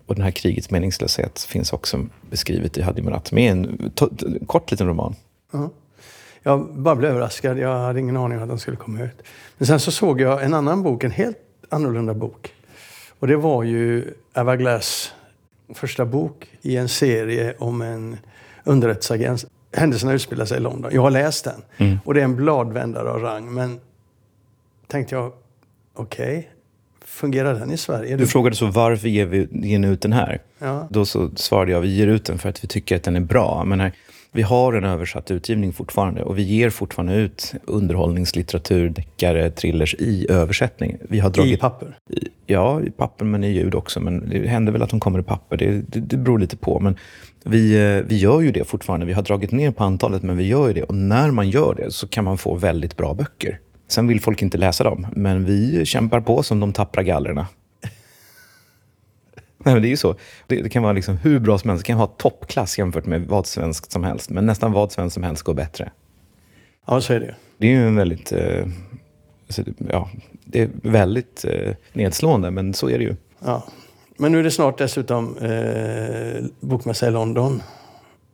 Och 0.07 0.15
den 0.15 0.25
här 0.25 0.31
krigets 0.31 0.71
meningslöshet 0.71 1.41
finns 1.41 1.73
också 1.73 2.07
beskrivet 2.31 2.79
i 2.79 2.83
Hadi 2.83 3.03
Murat 3.03 3.33
med 3.33 3.53
en 3.53 3.91
kort 4.47 4.71
liten 4.71 4.87
roman. 4.87 5.15
-huh. 5.53 5.71
Jag 6.43 6.75
bara 6.75 6.97
blev 6.97 7.11
överraskad. 7.11 7.59
Jag 7.59 7.79
hade 7.79 8.01
ingen 8.01 8.17
aning 8.17 8.37
om 8.39 8.43
att 8.43 8.49
den 8.49 8.59
skulle 8.59 8.77
komma 8.77 9.03
ut. 9.03 9.23
Men 9.59 9.67
sen 9.67 9.81
så 9.81 9.91
såg 9.91 10.21
jag 10.21 10.45
en 10.45 10.55
annan 10.55 10.83
bok, 10.83 11.05
en 11.05 11.11
helt 11.11 11.39
annorlunda 11.69 12.15
bok. 12.15 12.55
Och 13.19 13.27
det 13.27 13.37
var 13.37 13.63
ju 13.63 14.15
Ava 14.33 14.57
Glass 14.57 15.13
första 15.75 16.05
bok 16.05 16.51
i 16.63 16.77
en 16.77 16.89
serie 16.89 17.55
om 17.59 17.83
en 17.83 18.17
underrättelseagent. 18.65 19.45
Händelserna 19.73 20.13
utspelar 20.13 20.45
sig 20.45 20.57
i 20.57 20.61
London. 20.61 20.91
Jag 20.95 21.03
har 21.03 21.11
läst 21.11 21.45
den. 21.45 21.63
Mm. 21.77 21.99
Och 22.05 22.15
det 22.15 22.21
är 22.21 22.25
en 22.25 22.37
bladvändare 22.37 23.11
av 23.11 23.21
rang. 23.21 23.55
Men 23.55 23.81
tänkte 24.87 25.15
jag, 25.15 25.33
okej, 25.95 26.39
okay, 26.39 26.45
fungerar 27.05 27.55
den 27.55 27.71
i 27.71 27.77
Sverige? 27.77 28.17
Du 28.17 28.27
frågade 28.27 28.57
så 28.57 28.67
varför 28.67 29.09
ger 29.09 29.27
vi 29.27 29.49
ger 29.51 29.87
ut 29.87 30.01
den 30.01 30.13
här? 30.13 30.41
Ja. 30.59 30.87
Då 30.91 31.05
så 31.05 31.31
svarade 31.37 31.73
jag, 31.73 31.81
vi 31.81 31.89
ger 31.97 32.07
ut 32.07 32.25
den 32.25 32.39
för 32.39 32.49
att 32.49 32.65
vi 32.65 32.69
tycker 32.69 32.97
att 32.97 33.03
den 33.03 33.17
är 33.17 33.21
bra. 33.21 33.65
Men 33.65 33.81
här, 33.81 33.93
vi 34.35 34.43
har 34.43 34.73
en 34.73 34.85
översatt 34.85 35.31
utgivning 35.31 35.73
fortfarande 35.73 36.23
och 36.23 36.39
vi 36.39 36.43
ger 36.43 36.71
fortfarande 36.71 37.15
ut 37.15 37.53
underhållningslitteratur, 37.65 38.89
deckare, 38.89 39.51
thrillers 39.51 39.95
i 39.95 40.27
översättning. 40.31 40.97
Vi 41.09 41.19
har 41.19 41.31
dragit, 41.31 41.53
I 41.53 41.57
papper? 41.57 41.99
I, 42.11 42.29
ja, 42.47 42.81
i 42.81 42.91
papper 42.91 43.25
men 43.25 43.45
i 43.45 43.53
ljud 43.53 43.75
också. 43.75 44.01
Men 44.01 44.29
det 44.29 44.49
händer 44.49 44.73
väl 44.73 44.83
att 44.83 44.91
de 44.91 45.01
kommer 45.01 45.19
i 45.19 45.23
papper. 45.23 45.57
Det, 45.57 45.71
det, 45.71 46.01
det 46.01 46.17
beror 46.17 46.39
lite 46.39 46.57
på. 46.57 46.81
Men 46.81 46.97
vi, 47.45 47.97
eh, 47.97 48.05
vi 48.09 48.17
gör 48.17 48.41
ju 48.41 48.53
det 48.53 48.65
fortfarande. 48.65 49.07
Vi 49.07 49.13
har 49.13 49.23
dragit 49.23 49.53
ner 49.53 49.71
på 49.71 49.85
antalet 49.85 50.23
men 50.23 50.37
vi 50.37 50.47
gör 50.47 50.69
ju 50.69 50.75
det. 50.75 50.83
Och 50.83 50.95
när 50.95 51.31
man 51.31 51.51
gör 51.51 51.75
det 51.75 51.91
så 51.91 52.09
kan 52.09 52.25
man 52.25 52.39
få 52.39 52.55
väldigt 52.55 52.97
bra 52.97 53.15
böcker. 53.15 53.59
Sen 53.89 54.07
vill 54.07 54.21
folk 54.21 54.43
inte 54.43 54.59
läsa 54.59 54.85
dem, 54.85 55.07
men 55.13 55.45
vi 55.45 55.85
kämpar 55.87 56.21
på 56.21 56.43
som 56.43 56.61
de 56.61 56.73
tappra 56.73 57.03
gallerna. 57.03 57.47
Nej, 59.65 59.75
men 59.75 59.83
det 59.83 59.89
är 59.89 59.91
ju 59.91 59.97
så. 59.97 60.15
Det, 60.47 60.63
det, 60.63 60.69
kan 60.69 60.83
vara 60.83 60.93
liksom 60.93 61.17
hur 61.17 61.39
bra 61.39 61.59
som 61.59 61.71
helst. 61.71 61.85
Det 61.85 61.87
kan 61.87 61.99
ha 61.99 62.07
toppklass 62.07 62.79
jämfört 62.79 63.07
med 63.07 63.27
vad 63.27 63.47
svenskt 63.47 63.93
som 63.93 64.05
helst. 64.05 64.31
Men 64.31 64.47
nästan 64.47 64.73
vad 64.73 64.93
svenskt 64.93 65.15
som 65.15 65.23
helst 65.23 65.43
går 65.43 65.55
bättre. 65.55 65.91
Ja, 66.87 67.01
så 67.01 67.13
är 67.13 67.21
det 67.21 67.35
Det 67.59 67.67
är 67.67 67.71
ju 67.71 67.87
en 67.87 67.97
väldigt... 67.97 68.33
Eh, 68.33 68.67
alltså, 69.47 69.63
ja, 69.89 70.11
det 70.45 70.63
är 70.63 70.71
väldigt 70.83 71.45
eh, 71.45 71.75
nedslående, 71.93 72.51
men 72.51 72.75
så 72.75 72.91
är 72.91 72.99
det 72.99 73.05
ju. 73.05 73.17
Ja. 73.45 73.65
Men 74.17 74.33
nu 74.33 74.39
är 74.39 74.43
det 74.43 74.51
snart 74.51 74.79
dessutom 74.79 75.39
eh, 75.39 76.45
bokmässa 76.61 77.09
i 77.09 77.11
London. 77.11 77.63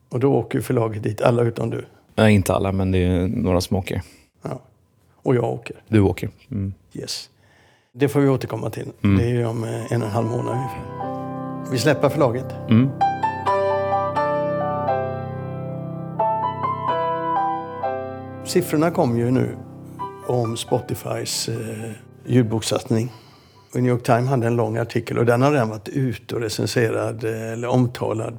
Och 0.08 0.20
då 0.20 0.34
åker 0.34 0.60
förlaget 0.60 1.02
dit, 1.02 1.20
alla 1.20 1.42
utom 1.42 1.70
du. 1.70 1.84
Nej, 2.14 2.34
inte 2.34 2.54
alla, 2.54 2.72
men 2.72 2.92
det 2.92 2.98
är 2.98 3.26
några 3.26 3.60
som 3.60 3.76
åker. 3.76 4.02
Ja. 4.42 4.60
Och 5.22 5.36
jag 5.36 5.44
åker. 5.44 5.76
Du 5.88 6.00
åker. 6.00 6.30
Mm. 6.50 6.74
Yes. 6.92 7.30
Det 7.98 8.08
får 8.08 8.20
vi 8.20 8.28
återkomma 8.28 8.70
till. 8.70 8.92
Mm. 9.04 9.18
Det 9.18 9.24
är 9.24 9.28
ju 9.28 9.46
om 9.46 9.64
eh, 9.64 9.92
en 9.92 10.02
och 10.02 10.08
en 10.08 10.14
halv 10.14 10.26
månad 10.26 10.54
ungefär. 10.54 11.70
Vi 11.72 11.78
släpper 11.78 12.08
förlaget. 12.08 12.44
Mm. 12.68 12.90
Siffrorna 18.44 18.90
kom 18.90 19.18
ju 19.18 19.30
nu 19.30 19.56
om 20.26 20.56
Spotifys 20.56 21.48
eh, 21.48 21.90
ljudbokssatsning. 22.26 23.12
New 23.74 23.86
York 23.86 24.02
Times 24.02 24.28
hade 24.28 24.46
en 24.46 24.56
lång 24.56 24.76
artikel 24.76 25.18
och 25.18 25.26
den 25.26 25.42
har 25.42 25.52
redan 25.52 25.68
varit 25.68 25.88
ute 25.88 26.34
och 26.34 26.40
recenserad 26.40 27.24
eh, 27.24 27.52
eller 27.52 27.68
omtalad. 27.68 28.38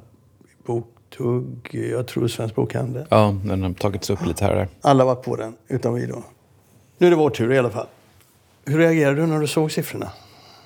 Boktugg, 0.66 1.74
jag 1.92 2.06
tror 2.06 2.28
Svensk 2.28 2.54
Bokhandel. 2.54 3.06
Ja, 3.08 3.36
den 3.44 3.62
har 3.62 3.72
tagits 3.72 4.10
upp 4.10 4.26
lite 4.26 4.44
här 4.44 4.52
och 4.52 4.58
där. 4.58 4.68
Alla 4.80 5.04
var 5.04 5.14
på 5.14 5.36
den, 5.36 5.54
utom 5.68 5.94
vi 5.94 6.06
då. 6.06 6.22
Nu 6.98 7.06
är 7.06 7.10
det 7.10 7.16
vår 7.16 7.30
tur 7.30 7.52
i 7.52 7.58
alla 7.58 7.70
fall. 7.70 7.86
Hur 8.70 8.78
reagerade 8.78 9.20
du 9.20 9.26
när 9.26 9.40
du 9.40 9.46
såg 9.46 9.72
siffrorna? 9.72 10.12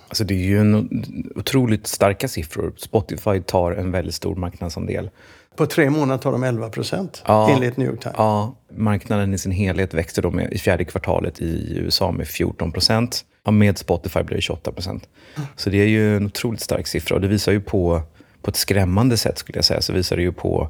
Alltså 0.08 0.24
det 0.24 0.34
är 0.34 0.38
ju 0.38 0.60
en 0.60 0.88
otroligt 1.36 1.86
starka 1.86 2.28
siffror. 2.28 2.72
Spotify 2.76 3.40
tar 3.40 3.72
en 3.72 3.90
väldigt 3.90 4.14
stor 4.14 4.36
marknadsandel. 4.36 5.10
På 5.56 5.66
tre 5.66 5.90
månader 5.90 6.22
tar 6.22 6.32
de 6.32 6.42
11 6.42 6.70
procent, 6.70 7.22
ja, 7.26 7.50
enligt 7.50 7.76
New 7.76 7.88
York 7.88 8.00
Times. 8.00 8.14
Ja, 8.18 8.54
marknaden 8.76 9.34
i 9.34 9.38
sin 9.38 9.52
helhet 9.52 9.94
växte 9.94 10.20
då 10.20 10.30
med, 10.30 10.52
i 10.52 10.58
fjärde 10.58 10.84
kvartalet 10.84 11.40
i 11.40 11.76
USA 11.78 12.12
med 12.12 12.28
14 12.28 12.72
procent. 12.72 13.24
Ja, 13.44 13.50
med 13.50 13.78
Spotify 13.78 14.22
blir 14.22 14.36
det 14.36 14.42
28 14.42 14.72
procent. 14.72 15.08
Så 15.56 15.70
det 15.70 15.78
är 15.78 15.86
ju 15.86 16.16
en 16.16 16.26
otroligt 16.26 16.60
stark 16.60 16.86
siffra 16.86 17.14
och 17.14 17.20
det 17.20 17.28
visar 17.28 17.52
ju 17.52 17.60
på, 17.60 18.02
på 18.42 18.50
ett 18.50 18.56
skrämmande 18.56 19.16
sätt 19.16 19.38
skulle 19.38 19.58
jag 19.58 19.64
säga, 19.64 19.80
så 19.80 19.92
visar 19.92 20.16
det 20.16 20.22
ju 20.22 20.32
på 20.32 20.68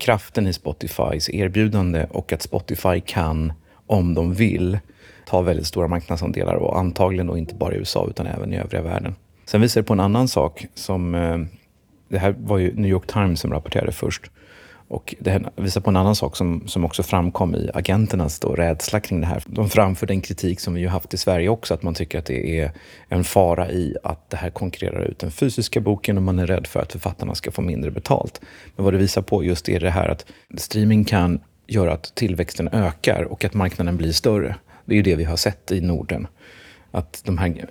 kraften 0.00 0.46
i 0.46 0.52
Spotifys 0.52 1.30
erbjudande 1.30 2.06
och 2.10 2.32
att 2.32 2.42
Spotify 2.42 3.00
kan 3.00 3.52
om 3.86 4.14
de 4.14 4.34
vill, 4.34 4.78
ta 5.26 5.42
väldigt 5.42 5.66
stora 5.66 5.88
marknadsandelar 5.88 6.54
och 6.54 6.78
antagligen 6.78 7.26
då 7.26 7.38
inte 7.38 7.54
bara 7.54 7.74
i 7.74 7.78
USA 7.78 8.06
utan 8.10 8.26
även 8.26 8.52
i 8.52 8.56
övriga 8.56 8.82
världen. 8.82 9.14
Sen 9.46 9.60
visar 9.60 9.80
det 9.80 9.86
på 9.86 9.92
en 9.92 10.00
annan 10.00 10.28
sak 10.28 10.66
som, 10.74 11.14
eh, 11.14 11.38
det 12.08 12.18
här 12.18 12.34
var 12.38 12.58
ju 12.58 12.74
New 12.74 12.90
York 12.90 13.06
Times 13.06 13.40
som 13.40 13.52
rapporterade 13.52 13.92
först. 13.92 14.30
Och 14.88 15.14
det 15.18 15.30
här 15.30 15.50
visar 15.56 15.80
på 15.80 15.90
en 15.90 15.96
annan 15.96 16.16
sak 16.16 16.36
som, 16.36 16.62
som 16.66 16.84
också 16.84 17.02
framkom 17.02 17.54
i 17.54 17.70
agenternas 17.74 18.40
då, 18.40 18.48
rädsla 18.48 19.00
kring 19.00 19.20
det 19.20 19.26
här. 19.26 19.42
De 19.46 19.68
framför 19.70 20.06
den 20.06 20.20
kritik 20.20 20.60
som 20.60 20.74
vi 20.74 20.80
ju 20.80 20.88
haft 20.88 21.14
i 21.14 21.16
Sverige 21.16 21.48
också, 21.48 21.74
att 21.74 21.82
man 21.82 21.94
tycker 21.94 22.18
att 22.18 22.24
det 22.24 22.60
är 22.60 22.72
en 23.08 23.24
fara 23.24 23.70
i 23.70 23.96
att 24.02 24.30
det 24.30 24.36
här 24.36 24.50
konkurrerar 24.50 25.04
ut 25.04 25.18
den 25.18 25.30
fysiska 25.30 25.80
boken 25.80 26.16
och 26.16 26.22
man 26.22 26.38
är 26.38 26.46
rädd 26.46 26.66
för 26.66 26.80
att 26.80 26.92
författarna 26.92 27.34
ska 27.34 27.50
få 27.50 27.62
mindre 27.62 27.90
betalt. 27.90 28.40
Men 28.76 28.84
vad 28.84 28.94
det 28.94 28.98
visar 28.98 29.22
på 29.22 29.44
just 29.44 29.68
är 29.68 29.80
det 29.80 29.90
här 29.90 30.08
att 30.08 30.26
streaming 30.56 31.04
kan 31.04 31.40
göra 31.66 31.92
att 31.92 32.14
tillväxten 32.14 32.68
ökar 32.68 33.22
och 33.22 33.44
att 33.44 33.54
marknaden 33.54 33.96
blir 33.96 34.12
större. 34.12 34.56
Det 34.84 34.94
är 34.94 34.96
ju 34.96 35.02
det 35.02 35.16
vi 35.16 35.24
har 35.24 35.36
sett 35.36 35.72
i 35.72 35.80
Norden. 35.80 36.26
Att 36.90 37.22
de 37.24 37.38
här 37.38 37.66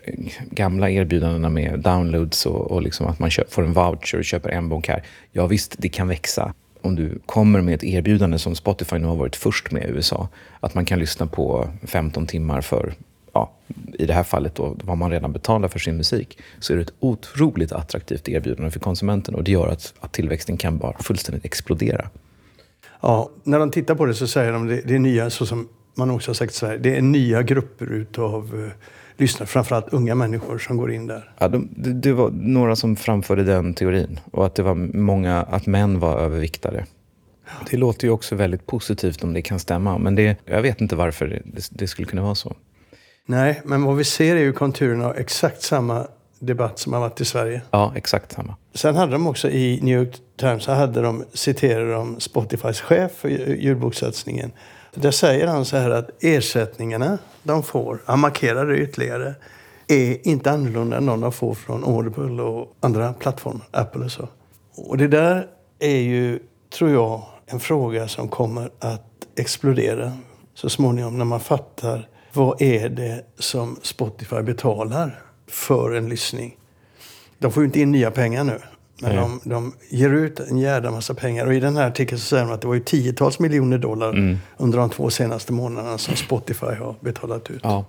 gamla 0.51 0.89
erbjudandena 0.89 1.49
med 1.49 1.79
downloads 1.79 2.45
och, 2.45 2.71
och 2.71 2.81
liksom 2.81 3.07
att 3.07 3.19
man 3.19 3.29
köp, 3.29 3.53
får 3.53 3.63
en 3.63 3.73
voucher 3.73 4.17
och 4.17 4.25
köper 4.25 4.49
en 4.49 4.69
bok 4.69 4.87
här. 4.87 5.03
Ja 5.31 5.47
visst, 5.47 5.75
det 5.77 5.89
kan 5.89 6.07
växa 6.07 6.53
om 6.83 6.95
du 6.95 7.19
kommer 7.25 7.61
med 7.61 7.75
ett 7.75 7.83
erbjudande 7.83 8.39
som 8.39 8.55
Spotify 8.55 8.97
nu 8.97 9.07
har 9.07 9.15
varit 9.15 9.35
först 9.35 9.71
med 9.71 9.83
i 9.83 9.87
USA, 9.87 10.29
att 10.59 10.75
man 10.75 10.85
kan 10.85 10.99
lyssna 10.99 11.27
på 11.27 11.69
15 11.83 12.27
timmar 12.27 12.61
för, 12.61 12.93
ja, 13.33 13.51
i 13.93 14.05
det 14.05 14.13
här 14.13 14.23
fallet 14.23 14.55
då, 14.55 14.77
vad 14.83 14.97
man 14.97 15.11
redan 15.11 15.33
betalar 15.33 15.67
för 15.67 15.79
sin 15.79 15.97
musik, 15.97 16.37
så 16.59 16.73
är 16.73 16.77
det 16.77 16.83
ett 16.83 16.93
otroligt 16.99 17.71
attraktivt 17.71 18.29
erbjudande 18.29 18.71
för 18.71 18.79
konsumenten 18.79 19.35
och 19.35 19.43
det 19.43 19.51
gör 19.51 19.67
att, 19.67 19.93
att 19.99 20.11
tillväxten 20.11 20.57
kan 20.57 20.77
bara 20.77 20.97
fullständigt 20.97 21.45
explodera. 21.45 22.09
Ja, 23.01 23.29
när 23.43 23.59
de 23.59 23.71
tittar 23.71 23.95
på 23.95 24.05
det 24.05 24.13
så 24.13 24.27
säger 24.27 24.51
de 24.51 24.67
det, 24.67 24.81
det 24.81 24.95
är 24.95 24.99
nya, 24.99 25.29
såsom 25.29 25.69
man 25.95 26.11
också 26.11 26.29
har 26.29 26.33
sagt 26.33 26.51
i 26.51 26.55
Sverige, 26.55 26.77
det 26.77 26.97
är 26.97 27.01
nya 27.01 27.43
grupper 27.43 27.91
utav 27.91 28.65
eh, 28.65 28.71
lyssnare, 29.17 29.47
framförallt 29.47 29.93
unga 29.93 30.15
människor 30.15 30.57
som 30.57 30.77
går 30.77 30.91
in 30.91 31.07
där. 31.07 31.31
Ja, 31.39 31.47
de, 31.47 31.69
det, 31.75 31.93
det, 31.93 32.13
var 32.13 32.29
några 32.29 32.75
som 32.75 32.95
framförde 32.95 33.43
den 33.43 33.73
teorin 33.73 34.19
och 34.31 34.45
att 34.45 34.55
det 34.55 34.63
var 34.63 34.75
många, 34.97 35.41
att 35.41 35.65
män 35.65 35.99
var 35.99 36.19
överviktade. 36.19 36.85
Det 37.71 37.77
låter 37.77 38.07
ju 38.07 38.11
också 38.11 38.35
väldigt 38.35 38.65
positivt 38.65 39.23
om 39.23 39.33
det 39.33 39.41
kan 39.41 39.59
stämma, 39.59 39.97
men 39.97 40.15
det, 40.15 40.37
jag 40.45 40.61
vet 40.61 40.81
inte 40.81 40.95
varför 40.95 41.41
det, 41.45 41.69
det 41.71 41.87
skulle 41.87 42.07
kunna 42.07 42.21
vara 42.21 42.35
så. 42.35 42.55
Nej, 43.25 43.61
men 43.65 43.83
vad 43.83 43.97
vi 43.97 44.03
ser 44.03 44.35
är 44.35 44.39
ju 44.39 44.53
konturerna 44.53 45.05
av 45.05 45.17
exakt 45.17 45.61
samma 45.61 46.07
debatt 46.39 46.79
som 46.79 46.93
har 46.93 46.99
varit 46.99 47.21
i 47.21 47.25
Sverige. 47.25 47.61
Ja, 47.71 47.93
exakt 47.95 48.31
samma. 48.31 48.55
Sen 48.73 48.95
hade 48.95 49.11
de 49.11 49.27
också 49.27 49.49
i 49.49 49.79
New 49.81 49.99
York 49.99 50.15
Times, 50.37 50.63
så 50.63 50.71
hade 50.71 51.01
de, 51.01 51.23
citerade 51.33 51.93
de 51.93 52.19
Spotifys 52.19 52.81
chef 52.81 53.11
för 53.11 53.29
ljudbokssatsningen. 53.29 54.51
Där 54.95 55.11
säger 55.11 55.47
han 55.47 55.65
så 55.65 55.77
här 55.77 55.89
att 55.89 56.09
ersättningarna 56.19 57.17
de 57.43 57.63
får, 57.63 58.01
han 58.05 58.19
markerar 58.19 58.65
det 58.65 58.77
ytterligare, 58.77 59.35
är 59.87 60.27
inte 60.27 60.51
annorlunda 60.51 60.97
än 60.97 61.05
de 61.05 61.21
de 61.21 61.31
får 61.31 61.53
från 61.53 61.83
Audible 61.83 62.43
och 62.43 62.75
andra 62.79 63.13
plattformar, 63.13 63.67
Apple 63.71 64.05
och 64.05 64.11
så. 64.11 64.27
Och 64.75 64.97
det 64.97 65.07
där 65.07 65.47
är 65.79 65.97
ju, 65.97 66.39
tror 66.77 66.91
jag, 66.91 67.21
en 67.45 67.59
fråga 67.59 68.07
som 68.07 68.27
kommer 68.27 68.71
att 68.79 69.27
explodera 69.35 70.13
så 70.53 70.69
småningom 70.69 71.17
när 71.17 71.25
man 71.25 71.39
fattar 71.39 72.09
vad 72.33 72.61
är 72.61 72.89
det 72.89 73.25
som 73.39 73.79
Spotify 73.81 74.41
betalar 74.41 75.23
för 75.47 75.93
en 75.93 76.09
lyssning. 76.09 76.57
De 77.39 77.51
får 77.51 77.63
ju 77.63 77.65
inte 77.65 77.79
in 77.79 77.91
nya 77.91 78.11
pengar 78.11 78.43
nu. 78.43 78.59
Men 79.03 79.15
de, 79.15 79.39
de 79.43 79.73
ger 79.89 80.09
ut 80.09 80.39
en 80.39 80.57
jävla 80.57 80.91
massa 80.91 81.13
pengar. 81.13 81.45
Och 81.45 81.53
i 81.53 81.59
den 81.59 81.77
här 81.77 81.87
artikeln 81.87 82.19
så 82.19 82.25
säger 82.25 82.43
de 82.45 82.51
att 82.51 82.61
det 82.61 82.67
var 82.67 82.73
ju 82.73 82.79
tiotals 82.79 83.39
miljoner 83.39 83.77
dollar 83.77 84.09
mm. 84.09 84.37
under 84.57 84.77
de 84.77 84.89
två 84.89 85.09
senaste 85.09 85.53
månaderna 85.53 85.97
som 85.97 86.15
Spotify 86.15 86.65
har 86.65 86.95
betalat 86.99 87.49
ut. 87.49 87.61
Ja. 87.63 87.85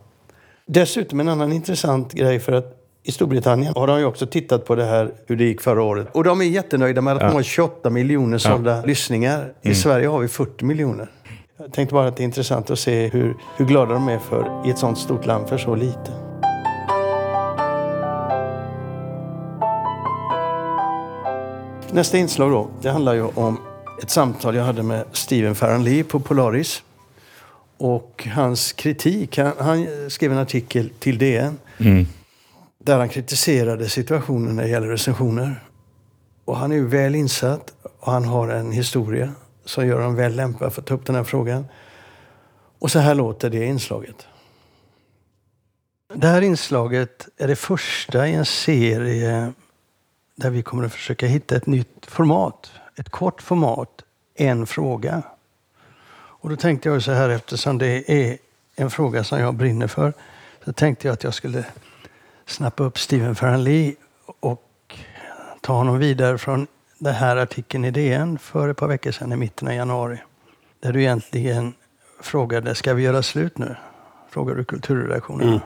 Dessutom 0.67 1.21
en 1.21 1.29
annan 1.29 1.53
intressant 1.53 2.13
grej 2.13 2.41
för 2.41 2.53
att 2.53 2.81
i 3.07 3.13
Storbritannien 3.13 3.73
har 3.77 3.87
de 3.87 3.99
ju 3.99 4.05
också 4.05 4.27
tittat 4.27 4.65
på 4.65 4.75
det 4.75 4.85
här, 4.85 5.13
hur 5.27 5.37
det 5.37 5.45
gick 5.45 5.61
förra 5.61 5.83
året. 5.83 6.09
Och 6.13 6.25
de 6.25 6.41
är 6.41 6.45
jättenöjda 6.45 7.01
med 7.01 7.17
att 7.17 7.23
ja. 7.23 7.29
de 7.29 7.35
har 7.35 7.43
28 7.43 7.91
miljoner 7.91 8.39
sålda 8.39 8.77
ja. 8.77 8.83
lyssningar. 8.85 9.39
Mm. 9.39 9.55
I 9.63 9.75
Sverige 9.75 10.07
har 10.07 10.19
vi 10.19 10.29
40 10.29 10.65
miljoner. 10.65 11.11
Jag 11.57 11.73
tänkte 11.73 11.95
bara 11.95 12.09
att 12.09 12.17
det 12.17 12.23
är 12.23 12.25
intressant 12.25 12.71
att 12.71 12.79
se 12.79 13.09
hur, 13.09 13.37
hur 13.57 13.65
glada 13.65 13.95
de 13.95 14.09
är 14.09 14.19
för, 14.19 14.63
i 14.67 14.71
ett 14.71 14.79
sånt 14.79 14.99
stort 14.99 15.27
land, 15.27 15.49
för 15.49 15.59
så 15.59 15.75
lite. 15.75 16.24
Nästa 21.95 22.19
inslag 22.19 22.51
då, 22.51 22.71
det 22.83 22.91
handlar 22.91 23.15
ju 23.15 23.23
om 23.23 23.61
ett 24.03 24.11
samtal 24.11 24.55
jag 24.55 24.65
hade 24.65 24.83
med 24.83 25.05
Steven 25.13 25.55
Farrenlee 25.55 26.05
på 26.05 26.21
Polaris. 26.21 26.83
Och 27.77 28.29
hans 28.35 28.73
kritik, 28.73 29.39
han, 29.39 29.53
han 29.59 29.87
skrev 30.11 30.33
en 30.33 30.39
artikel 30.39 30.91
till 30.99 31.19
DN 31.19 31.59
mm. 31.79 32.07
där 32.79 32.99
han 32.99 33.09
kritiserade 33.09 33.89
situationen 33.89 34.57
när 34.57 34.63
det 34.63 34.69
gäller 34.69 34.87
recensioner. 34.87 35.65
Och 36.45 36.57
han 36.57 36.73
är 36.73 36.77
ju 36.77 36.87
väl 36.87 37.15
insatt 37.15 37.75
och 38.01 38.13
han 38.13 38.25
har 38.25 38.49
en 38.49 38.73
historia 38.73 39.33
som 39.65 39.87
gör 39.87 39.97
honom 40.01 40.15
väl 40.15 40.37
lämpad 40.37 40.73
för 40.73 40.81
att 40.81 40.87
ta 40.87 40.95
upp 40.95 41.07
den 41.07 41.17
här 41.17 41.25
frågan. 41.25 41.67
Och 42.79 42.91
så 42.91 42.99
här 42.99 43.15
låter 43.15 43.51
det 43.51 43.65
inslaget. 43.65 44.27
Det 46.15 46.27
här 46.27 46.43
inslaget 46.43 47.29
är 47.37 47.49
det 47.49 47.57
första 47.57 48.29
i 48.29 48.35
en 48.35 48.47
serie 48.47 49.53
där 50.35 50.51
vi 50.51 50.63
kommer 50.63 50.85
att 50.85 50.93
försöka 50.93 51.27
hitta 51.27 51.57
ett 51.57 51.67
nytt 51.67 52.07
format. 52.07 52.71
Ett 52.97 53.09
kort 53.09 53.43
format, 53.43 54.03
en 54.35 54.67
fråga. 54.67 55.23
Och 56.15 56.51
då 56.51 56.57
tänkte 56.57 56.89
jag 56.89 57.03
så 57.03 57.13
här, 57.13 57.29
eftersom 57.29 57.79
det 57.79 58.11
är 58.13 58.39
en 58.77 58.91
fråga 58.91 59.25
som 59.25 59.41
jag 59.41 59.55
brinner 59.55 59.87
för, 59.87 60.13
så 60.65 60.73
tänkte 60.73 61.09
jag 61.09 61.13
att 61.13 61.25
jag 61.25 61.35
skulle 61.35 61.65
snappa 62.47 62.85
upp 62.85 62.99
Stephen 62.99 63.35
Farrelly 63.35 63.95
och 64.41 64.99
ta 65.61 65.73
honom 65.73 65.99
vidare 65.99 66.39
från 66.39 66.67
den 66.99 67.15
här 67.15 67.37
artikeln 67.37 67.85
i 67.85 67.91
DN 67.91 68.39
för 68.39 68.69
ett 68.69 68.77
par 68.77 68.89
veckor 68.89 69.11
sedan 69.11 69.33
i 69.33 69.37
mitten 69.37 69.69
av 69.69 69.75
januari. 69.75 70.19
Där 70.81 70.93
du 70.93 71.01
egentligen 71.01 71.75
frågade, 72.21 72.75
ska 72.75 72.95
vi 72.95 73.03
göra 73.03 73.23
slut 73.23 73.59
nu? 73.59 73.77
Frågar 74.31 74.55
du 74.55 74.65
kulturredaktionen. 74.65 75.49
Mm 75.49 75.61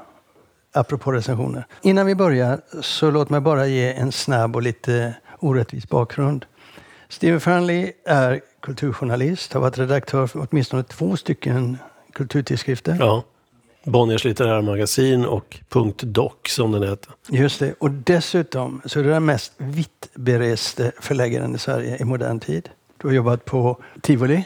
apropå 0.73 1.13
recensioner. 1.13 1.67
Innan 1.83 2.07
vi 2.07 2.15
börjar 2.15 2.61
så 2.81 3.11
låt 3.11 3.31
mig 3.31 3.41
bara 3.41 3.67
ge 3.67 3.93
en 3.93 4.13
snabb 4.13 4.57
och 4.57 4.63
lite 4.63 5.15
orättvis 5.39 5.89
bakgrund. 5.89 6.45
Steven 7.09 7.41
Fernley 7.41 7.93
är 8.07 8.41
kulturjournalist, 8.63 9.53
har 9.53 9.61
varit 9.61 9.79
redaktör 9.79 10.27
för 10.27 10.47
åtminstone 10.51 10.83
två 10.83 11.17
stycken 11.17 11.79
kulturtidskrifter. 12.13 12.97
Ja. 13.01 13.25
Bonniers 13.85 14.25
litterära 14.25 14.63
magasin 14.63 15.25
och 15.25 15.59
Punkt 15.69 16.03
Doc 16.03 16.33
som 16.49 16.73
den 16.73 16.83
heter. 16.83 17.13
Just 17.29 17.61
det. 17.61 17.75
Och 17.79 17.91
dessutom 17.91 18.81
så 18.85 19.01
är 19.01 19.05
du 19.05 19.11
den 19.11 19.25
mest 19.25 19.53
vittbereste 19.57 20.93
förläggaren 21.01 21.55
i 21.55 21.59
Sverige 21.59 21.97
i 22.01 22.05
modern 22.05 22.41
tid. 22.41 22.69
Du 22.97 23.09
har 23.09 23.15
jobbat 23.15 23.45
på 23.45 23.83
Tivoli? 24.01 24.45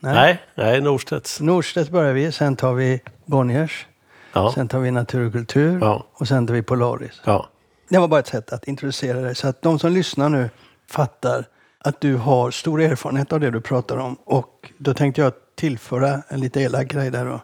Nej, 0.00 0.14
nej, 0.14 0.40
nej 0.54 0.80
Norstedts. 0.80 1.40
Norstedts 1.40 1.90
börjar 1.90 2.12
vi, 2.12 2.32
sen 2.32 2.56
tar 2.56 2.74
vi 2.74 3.00
Bonniers. 3.24 3.86
Ja. 4.32 4.52
Sen 4.54 4.68
tar 4.68 4.78
vi 4.78 4.90
natur 4.90 5.26
och 5.26 5.32
kultur 5.32 5.78
ja. 5.80 6.06
och 6.14 6.28
sen 6.28 6.46
tar 6.46 6.54
vi 6.54 6.62
Polaris. 6.62 7.20
Ja. 7.24 7.48
Det 7.88 7.98
var 7.98 8.08
bara 8.08 8.20
ett 8.20 8.26
sätt 8.26 8.52
att 8.52 8.68
introducera 8.68 9.20
dig 9.20 9.34
så 9.34 9.48
att 9.48 9.62
de 9.62 9.78
som 9.78 9.92
lyssnar 9.92 10.28
nu 10.28 10.50
fattar 10.90 11.44
att 11.78 12.00
du 12.00 12.16
har 12.16 12.50
stor 12.50 12.80
erfarenhet 12.80 13.32
av 13.32 13.40
det 13.40 13.50
du 13.50 13.60
pratar 13.60 13.96
om. 13.96 14.16
Och 14.24 14.72
då 14.78 14.94
tänkte 14.94 15.20
jag 15.20 15.32
tillföra 15.54 16.22
en 16.28 16.40
lite 16.40 16.60
elak 16.60 16.88
grej 16.88 17.10
där 17.10 17.24
då. 17.24 17.40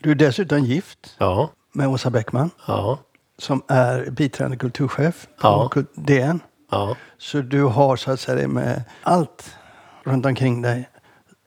Du 0.00 0.10
är 0.10 0.14
dessutom 0.14 0.58
gift 0.58 1.16
ja. 1.18 1.50
med 1.72 1.88
Åsa 1.88 2.10
Bäckman. 2.10 2.50
Ja. 2.66 2.98
Som 3.38 3.62
är 3.68 4.10
biträdande 4.10 4.56
kulturchef 4.56 5.26
på 5.40 5.70
ja. 5.74 5.82
DN. 5.94 6.40
Ja. 6.70 6.96
Så 7.18 7.40
du 7.40 7.62
har 7.62 7.96
så 7.96 8.10
att 8.10 8.20
säga 8.20 8.48
med 8.48 8.82
allt 9.02 9.54
runt 10.04 10.26
omkring 10.26 10.62
dig. 10.62 10.88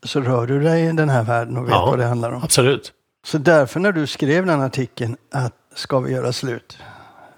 Så 0.03 0.21
rör 0.21 0.47
du 0.47 0.59
dig 0.59 0.85
i 0.85 0.91
den 0.91 1.09
här 1.09 1.23
världen 1.23 1.57
och 1.57 1.63
vet 1.63 1.71
ja, 1.71 1.85
vad 1.85 1.99
det 1.99 2.05
handlar 2.05 2.31
om. 2.31 2.43
Absolut. 2.43 2.93
Så 3.25 3.37
därför 3.37 3.79
när 3.79 3.91
du 3.91 4.07
skrev 4.07 4.45
den 4.45 4.61
artikeln 4.61 5.17
att 5.31 5.53
ska 5.75 5.99
vi 5.99 6.11
göra 6.11 6.33
slut? 6.33 6.77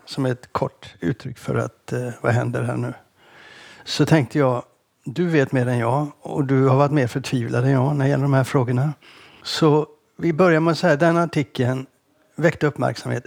Som 0.05 0.25
ett 0.25 0.53
kort 0.53 0.95
uttryck 0.99 1.37
för 1.37 1.55
att 1.55 1.93
eh, 1.93 2.09
vad 2.21 2.33
händer 2.33 2.63
här 2.63 2.77
nu? 2.77 2.93
Så 3.83 4.05
tänkte 4.05 4.39
jag, 4.39 4.63
du 5.05 5.27
vet 5.27 5.51
mer 5.51 5.67
än 5.67 5.77
jag 5.77 6.07
och 6.21 6.43
du 6.43 6.67
har 6.67 6.77
varit 6.77 6.91
mer 6.91 7.07
förtvivlad 7.07 7.63
än 7.63 7.71
jag 7.71 7.95
när 7.95 8.05
det 8.05 8.09
gäller 8.09 8.23
de 8.23 8.33
här 8.33 8.43
frågorna. 8.43 8.93
Så 9.43 9.87
vi 10.17 10.33
börjar 10.33 10.59
med 10.59 10.71
att 10.71 10.77
säga, 10.77 10.95
den 10.95 11.17
artikeln 11.17 11.85
väckte 12.35 12.67
uppmärksamhet. 12.67 13.25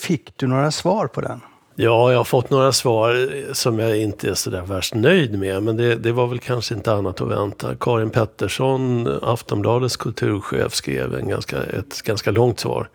Fick 0.00 0.36
du 0.36 0.46
några 0.46 0.70
svar 0.70 1.06
på 1.06 1.20
den? 1.20 1.40
Ja, 1.80 2.10
jag 2.10 2.18
har 2.18 2.24
fått 2.24 2.50
några 2.50 2.72
svar 2.72 3.28
som 3.52 3.78
jag 3.78 3.98
inte 3.98 4.30
är 4.30 4.34
sådär 4.34 4.62
värst 4.62 4.94
nöjd 4.94 5.38
med. 5.38 5.62
Men 5.62 5.76
det, 5.76 5.94
det, 5.94 6.12
var 6.12 6.26
väl 6.26 6.38
kanske 6.38 6.74
inte 6.74 6.92
annat 6.92 7.20
att 7.20 7.28
vänta. 7.28 7.74
Karin 7.80 8.10
Pettersson, 8.10 9.08
Aftonbladets 9.22 9.96
kulturchef, 9.96 10.74
skrev 10.74 11.14
en 11.14 11.28
ganska, 11.28 11.62
ett 11.62 12.02
ganska 12.02 12.30
långt 12.30 12.60
svar. 12.60 12.88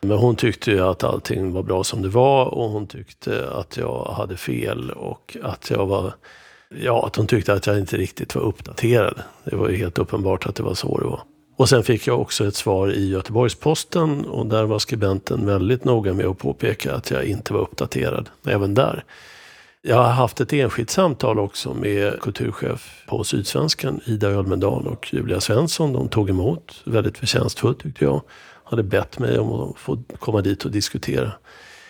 Men 0.00 0.18
hon 0.18 0.36
tyckte 0.36 0.70
ju 0.70 0.80
att 0.80 1.04
allting 1.04 1.52
var 1.52 1.62
bra 1.62 1.84
som 1.84 2.02
det 2.02 2.08
var 2.08 2.44
och 2.44 2.70
hon 2.70 2.86
tyckte 2.86 3.50
att 3.50 3.76
jag 3.76 4.04
hade 4.04 4.36
fel 4.36 4.90
och 4.90 5.36
att 5.42 5.70
jag 5.70 5.86
var 5.86 6.12
Ja, 6.82 7.06
att 7.06 7.16
hon 7.16 7.26
tyckte 7.26 7.52
att 7.52 7.66
jag 7.66 7.78
inte 7.78 7.96
riktigt 7.96 8.34
var 8.34 8.42
uppdaterad. 8.42 9.22
Det 9.44 9.56
var 9.56 9.68
ju 9.68 9.76
helt 9.76 9.98
uppenbart 9.98 10.46
att 10.46 10.54
det 10.54 10.62
var 10.62 10.74
så 10.74 10.98
det 10.98 11.04
var. 11.04 11.20
Och 11.60 11.68
sen 11.68 11.82
fick 11.82 12.06
jag 12.06 12.20
också 12.20 12.46
ett 12.46 12.54
svar 12.54 12.92
i 12.92 13.08
Göteborgs-Posten 13.08 14.24
och 14.24 14.46
där 14.46 14.64
var 14.64 14.78
skribenten 14.78 15.46
väldigt 15.46 15.84
noga 15.84 16.12
med 16.12 16.26
att 16.26 16.38
påpeka 16.38 16.94
att 16.94 17.10
jag 17.10 17.24
inte 17.24 17.52
var 17.52 17.60
uppdaterad 17.60 18.28
även 18.46 18.74
där. 18.74 19.04
Jag 19.82 19.96
har 19.96 20.10
haft 20.10 20.40
ett 20.40 20.52
enskilt 20.52 20.90
samtal 20.90 21.38
också 21.38 21.74
med 21.74 22.20
kulturchef 22.20 23.04
på 23.06 23.24
Sydsvenskan, 23.24 24.00
Ida 24.04 24.28
Ölmendal 24.28 24.86
och 24.86 25.14
Julia 25.14 25.40
Svensson. 25.40 25.92
De 25.92 26.08
tog 26.08 26.30
emot 26.30 26.82
väldigt 26.84 27.18
förtjänstfullt 27.18 27.82
tyckte 27.82 28.04
jag. 28.04 28.22
Hade 28.64 28.82
bett 28.82 29.18
mig 29.18 29.38
om 29.38 29.52
att 29.52 29.78
få 29.78 30.02
komma 30.18 30.40
dit 30.40 30.64
och 30.64 30.70
diskutera. 30.70 31.32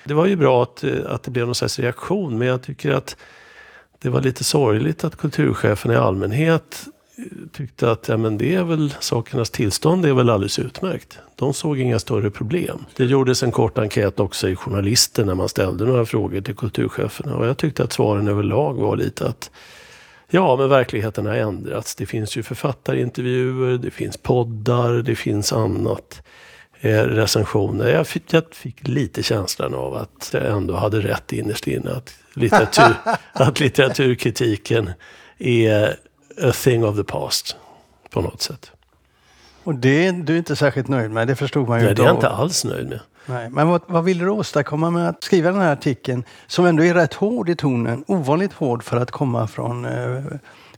Det 0.05 0.15
var 0.15 0.27
ju 0.27 0.37
bra 0.37 0.63
att, 0.63 0.85
eh, 0.85 0.93
att 1.07 1.23
det 1.23 1.31
blev 1.31 1.47
någon 1.47 1.55
slags 1.55 1.79
reaktion 1.79 2.39
men 2.39 2.49
jag 2.49 2.63
tycker 2.63 2.91
att 2.93 3.17
det 3.99 4.09
var 4.09 4.21
lite 4.21 4.45
sorgligt 4.45 5.05
att 5.05 5.17
kulturchefen 5.17 5.93
i 5.93 5.97
allmänhet 5.97 6.87
tyckte 7.53 7.91
att 7.91 8.09
ja, 8.09 8.17
men 8.17 8.39
det 8.39 8.55
är 8.55 8.65
väl 8.65 8.95
sakernas 9.01 9.51
tillstånd 9.51 10.03
det 10.03 10.09
är 10.09 10.13
väl 10.13 10.31
alldeles 10.31 10.59
utmärkt. 10.59 11.19
De 11.37 11.55
såg 11.55 11.79
inga 11.79 11.99
större 11.99 12.31
problem. 12.31 12.85
Det 12.97 13.05
gjordes 13.05 13.43
en 13.43 13.53
kort 13.53 13.79
enkät 13.79 14.21
också 14.21 14.49
i 14.49 14.57
journalister 14.57 15.25
när 15.25 15.35
man 15.35 15.49
ställde 15.49 15.85
några 15.85 16.05
frågor 16.05 16.41
till 16.41 16.57
kulturcheferna 16.57 17.35
och 17.35 17.47
jag 17.47 17.57
tyckte 17.57 17.85
att 17.85 17.93
svaren 17.93 18.29
överlag 18.29 18.75
var 18.75 18.97
lite 18.97 19.27
att 19.27 19.51
Ja, 20.33 20.57
men 20.57 20.69
verkligheten 20.69 21.27
har 21.27 21.35
ändrats. 21.35 21.95
Det 21.95 22.07
finns 22.07 22.37
ju 22.37 22.43
författarintervjuer, 22.43 23.79
det 23.79 23.91
finns 23.91 24.17
poddar, 24.17 24.93
det 24.93 25.15
finns 25.15 25.53
annat. 25.53 26.23
Eh, 26.83 27.03
recensioner. 27.03 27.89
Jag 27.89 28.07
fick, 28.07 28.33
jag 28.33 28.45
fick, 28.53 28.89
lite 28.89 29.23
känslan 29.23 29.75
av 29.75 29.95
att 29.95 30.31
jag 30.33 30.47
ändå 30.47 30.75
hade 30.75 31.01
rätt 31.01 31.33
innerst 31.33 31.67
inne. 31.67 31.91
Att, 31.91 32.15
litteratur, 32.35 32.95
att 33.33 33.61
litteraturkritiken 33.61 34.91
är 35.39 35.97
a 36.43 36.53
thing 36.53 36.85
of 36.85 36.97
the 36.97 37.05
past 37.05 37.57
på 38.11 38.21
något 38.21 38.43
sätt. 38.43 38.71
Och 39.65 39.75
det 39.75 40.07
är 40.07 40.13
du 40.13 40.39
inte 40.39 40.57
särskilt 40.57 40.89
nöjd 40.89 41.11
med, 41.11 41.29
det 41.29 41.37
förstod 41.37 41.69
man 41.69 41.81
ju 41.81 41.87
Nej, 41.87 41.95
det 41.95 42.03
är 42.03 42.07
jag 42.07 42.17
inte 42.17 42.29
alls 42.29 42.65
nöjd 42.65 42.89
med. 42.89 43.01
Nej, 43.27 43.51
men 43.51 43.69
vad, 43.69 43.83
vad 43.87 44.05
vill 44.05 44.19
du 44.19 44.29
åstadkomma 44.29 44.91
med 44.91 45.09
att 45.09 45.25
skriva 45.25 45.51
den 45.51 45.61
här 45.61 45.73
artikeln 45.73 46.25
som 46.47 46.67
ändå 46.67 46.85
är 46.85 46.95
rätt 46.95 47.15
hård 47.15 47.49
i 47.49 47.57
tonen, 47.57 48.05
ovanligt 48.07 48.53
hård 48.53 48.83
för 48.83 48.97
att 48.97 49.11
komma 49.11 49.47
från 49.47 49.85
eh, 49.85 50.23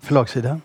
förlagssidan? 0.02 0.60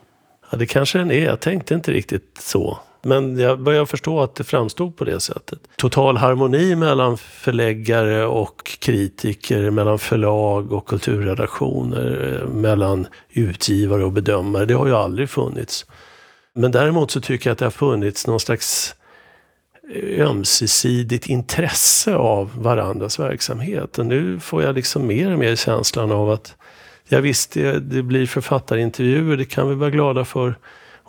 Ja, 0.51 0.57
det 0.57 0.65
kanske 0.65 0.97
den 0.97 1.11
är. 1.11 1.25
Jag 1.25 1.39
tänkte 1.39 1.73
inte 1.73 1.91
riktigt 1.91 2.37
så. 2.41 2.79
Men 3.07 3.39
jag 3.39 3.59
börjar 3.59 3.85
förstå 3.85 4.21
att 4.21 4.35
det 4.35 4.43
framstod 4.43 4.97
på 4.97 5.03
det 5.03 5.19
sättet. 5.19 5.59
Total 5.75 6.17
harmoni 6.17 6.75
mellan 6.75 7.17
förläggare 7.17 8.25
och 8.25 8.77
kritiker, 8.79 9.69
mellan 9.69 9.99
förlag 9.99 10.71
och 10.71 10.87
kulturredaktioner, 10.87 12.39
eh, 12.41 12.49
mellan 12.49 13.07
utgivare 13.29 14.03
och 14.03 14.11
bedömare. 14.11 14.65
Det 14.65 14.73
har 14.73 14.87
ju 14.87 14.95
aldrig 14.95 15.29
funnits. 15.29 15.85
Men 16.55 16.71
däremot 16.71 17.11
så 17.11 17.21
tycker 17.21 17.49
jag 17.49 17.51
att 17.51 17.59
det 17.59 17.65
har 17.65 17.71
funnits 17.71 18.27
någon 18.27 18.39
slags 18.39 18.95
eh, 19.95 20.27
ömsesidigt 20.27 21.27
intresse 21.27 22.15
av 22.15 22.51
varandras 22.61 23.19
verksamhet. 23.19 23.99
Och 23.99 24.05
nu 24.05 24.39
får 24.39 24.63
jag 24.63 24.75
liksom 24.75 25.07
mer 25.07 25.33
och 25.33 25.39
mer 25.39 25.55
känslan 25.55 26.11
av 26.11 26.29
att 26.31 26.55
ja 27.07 27.19
visst, 27.19 27.51
det, 27.51 27.79
det 27.79 28.03
blir 28.03 28.27
författarintervjuer, 28.27 29.37
det 29.37 29.45
kan 29.45 29.69
vi 29.69 29.75
vara 29.75 29.89
glada 29.89 30.25
för 30.25 30.55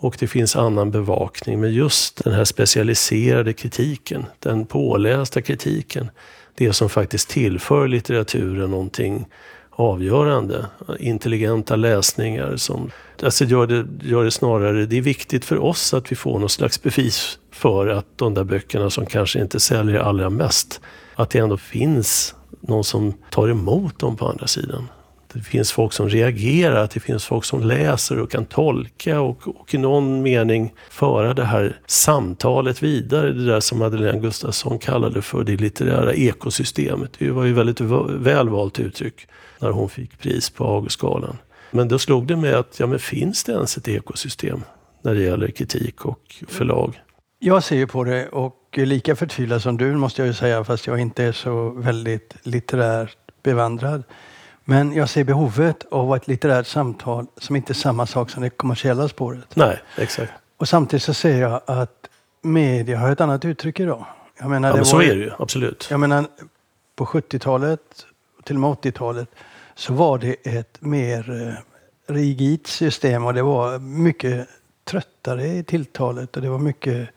och 0.01 0.17
det 0.19 0.27
finns 0.27 0.57
annan 0.57 0.91
bevakning. 0.91 1.61
Men 1.61 1.73
just 1.73 2.25
den 2.25 2.33
här 2.33 2.45
specialiserade 2.45 3.53
kritiken, 3.53 4.27
den 4.39 4.67
pålästa 4.67 5.43
kritiken, 5.43 6.11
det 6.55 6.73
som 6.73 6.89
faktiskt 6.89 7.29
tillför 7.29 7.89
litteraturen 7.89 8.71
någonting 8.71 9.27
avgörande. 9.71 10.67
Intelligenta 10.99 11.77
läsningar 11.77 12.57
som 12.57 12.91
alltså 13.23 13.45
gör, 13.45 13.67
det, 13.67 13.87
gör 14.09 14.25
det 14.25 14.31
snarare, 14.31 14.87
det 14.87 14.97
är 14.99 15.03
viktigt 15.03 15.45
för 15.45 15.59
oss 15.59 15.95
att 15.95 16.13
vi 16.13 16.17
får 16.17 16.39
någon 16.39 16.49
slags 16.49 16.83
bevis 16.83 17.39
för 17.51 17.87
att 17.87 18.07
de 18.17 18.35
där 18.35 18.45
böckerna 18.45 18.91
som 18.91 19.07
kanske 19.07 19.41
inte 19.41 19.61
säljer 19.61 19.99
allra 19.99 20.31
mest, 20.31 20.81
att 21.15 21.31
det 21.31 21.39
ändå 21.39 21.57
finns 21.57 22.35
någon 22.61 22.85
som 22.85 23.15
tar 23.31 23.49
emot 23.49 23.99
dem 23.99 24.17
på 24.17 24.29
andra 24.29 24.47
sidan 24.47 24.89
det 25.33 25.41
finns 25.41 25.73
folk 25.73 25.93
som 25.93 26.09
reagerar, 26.09 26.85
att 26.85 26.91
det 26.91 27.01
finns 27.01 27.25
folk 27.25 27.45
som 27.45 27.63
läser 27.63 28.19
och 28.19 28.31
kan 28.31 28.45
tolka 28.45 29.21
och, 29.21 29.61
och 29.61 29.75
i 29.75 29.79
någon 29.79 30.23
mening 30.23 30.73
föra 30.91 31.35
det 31.35 31.45
här 31.45 31.81
samtalet 31.87 32.83
vidare. 32.83 33.33
Det 33.33 33.47
där 33.47 33.61
som 33.61 33.79
Madeleine 33.79 34.21
Gustafsson 34.21 34.79
kallade 34.79 35.23
för 35.23 35.45
det 35.45 35.57
litterära 35.57 36.15
ekosystemet. 36.15 37.11
Det 37.19 37.31
var 37.31 37.45
ju 37.45 37.53
väldigt 37.53 37.81
väl 37.81 38.49
valt 38.49 38.81
uttryck 38.81 39.27
när 39.59 39.71
hon 39.71 39.89
fick 39.89 40.19
pris 40.19 40.51
på 40.51 40.65
Augustgalan. 40.65 41.37
Men 41.71 41.89
då 41.89 41.99
slog 41.99 42.27
det 42.27 42.37
mig 42.37 42.55
att, 42.55 42.81
ja 42.81 42.87
men 42.87 42.99
finns 42.99 43.45
det 43.45 43.53
ens 43.53 43.77
ett 43.77 43.89
ekosystem 43.89 44.63
när 45.03 45.15
det 45.15 45.23
gäller 45.23 45.49
kritik 45.49 46.05
och 46.05 46.45
förlag? 46.49 47.01
Jag 47.39 47.65
ser 47.65 47.77
ju 47.77 47.87
på 47.87 48.05
det 48.05 48.29
och 48.29 48.55
lika 48.77 49.17
förtvivlad 49.17 49.63
som 49.63 49.77
du 49.77 49.95
måste 49.95 50.23
jag 50.23 50.27
ju 50.27 50.35
säga, 50.35 50.65
fast 50.65 50.87
jag 50.87 51.01
inte 51.01 51.25
är 51.25 51.33
så 51.33 51.71
väldigt 51.71 52.35
litterärt 52.43 53.17
bevandrad. 53.43 54.03
Men 54.71 54.93
jag 54.93 55.09
ser 55.09 55.25
behovet 55.25 55.87
av 55.91 56.17
ett 56.17 56.29
litterärt 56.29 56.67
samtal 56.67 57.27
som 57.37 57.57
inte 57.57 57.73
är 57.73 57.75
samma 57.75 58.07
sak 58.07 58.31
som 58.31 58.43
det 58.43 58.51
kommersiella 58.51 59.09
spåret. 59.09 59.57
Nej, 59.57 59.83
exakt. 59.97 60.33
Och 60.57 60.69
samtidigt 60.69 61.03
så 61.03 61.15
ser 61.15 61.41
jag 61.41 61.61
att 61.67 62.09
media 62.43 62.99
har 62.99 63.13
ett 63.13 63.21
annat 63.21 63.45
uttryck 63.45 63.81
idag. 63.81 64.07
Jag 64.39 64.51
menar, 64.51 64.69
ja, 64.69 64.77
men 64.77 64.85
så 64.85 65.03
är 65.03 65.15
det 65.15 65.21
ju, 65.21 65.31
absolut. 65.39 65.89
Jag 65.91 66.01
menar, 66.01 66.25
på 66.97 67.05
70-talet, 67.05 67.81
till 68.45 68.57
och 68.57 68.61
med 68.61 68.71
80-talet, 68.71 69.29
så 69.75 69.93
var 69.93 70.19
det 70.19 70.35
ett 70.43 70.77
mer 70.81 71.49
eh, 71.49 72.15
rigitt 72.15 72.67
system 72.67 73.25
och 73.25 73.35
det 73.35 73.43
var 73.43 73.79
mycket 73.79 74.49
tröttare 74.85 75.47
i 75.47 75.63
tilltalet 75.63 76.37
och 76.37 76.43
det 76.43 76.49
var 76.49 76.59
mycket 76.59 77.09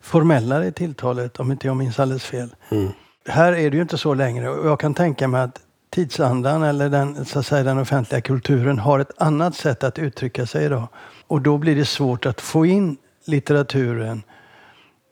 formellare 0.00 0.66
i 0.66 0.72
tilltalet, 0.72 1.40
om 1.40 1.52
inte 1.52 1.66
jag 1.66 1.76
minns 1.76 2.00
alldeles 2.00 2.24
fel. 2.24 2.54
Mm. 2.70 2.88
Här 3.26 3.52
är 3.52 3.70
det 3.70 3.76
ju 3.76 3.82
inte 3.82 3.98
så 3.98 4.14
längre 4.14 4.50
och 4.50 4.66
jag 4.66 4.80
kan 4.80 4.94
tänka 4.94 5.28
mig 5.28 5.42
att 5.42 5.60
tidsandan 5.94 6.62
eller 6.62 6.88
den, 6.88 7.24
så 7.24 7.38
att 7.38 7.46
säga, 7.46 7.62
den 7.62 7.78
offentliga 7.78 8.20
kulturen 8.20 8.78
har 8.78 8.98
ett 8.98 9.22
annat 9.22 9.54
sätt 9.54 9.84
att 9.84 9.98
uttrycka 9.98 10.46
sig 10.46 10.64
idag. 10.64 10.88
Och 11.26 11.40
då 11.40 11.58
blir 11.58 11.76
det 11.76 11.84
svårt 11.84 12.26
att 12.26 12.40
få 12.40 12.66
in 12.66 12.96
litteraturen. 13.24 14.22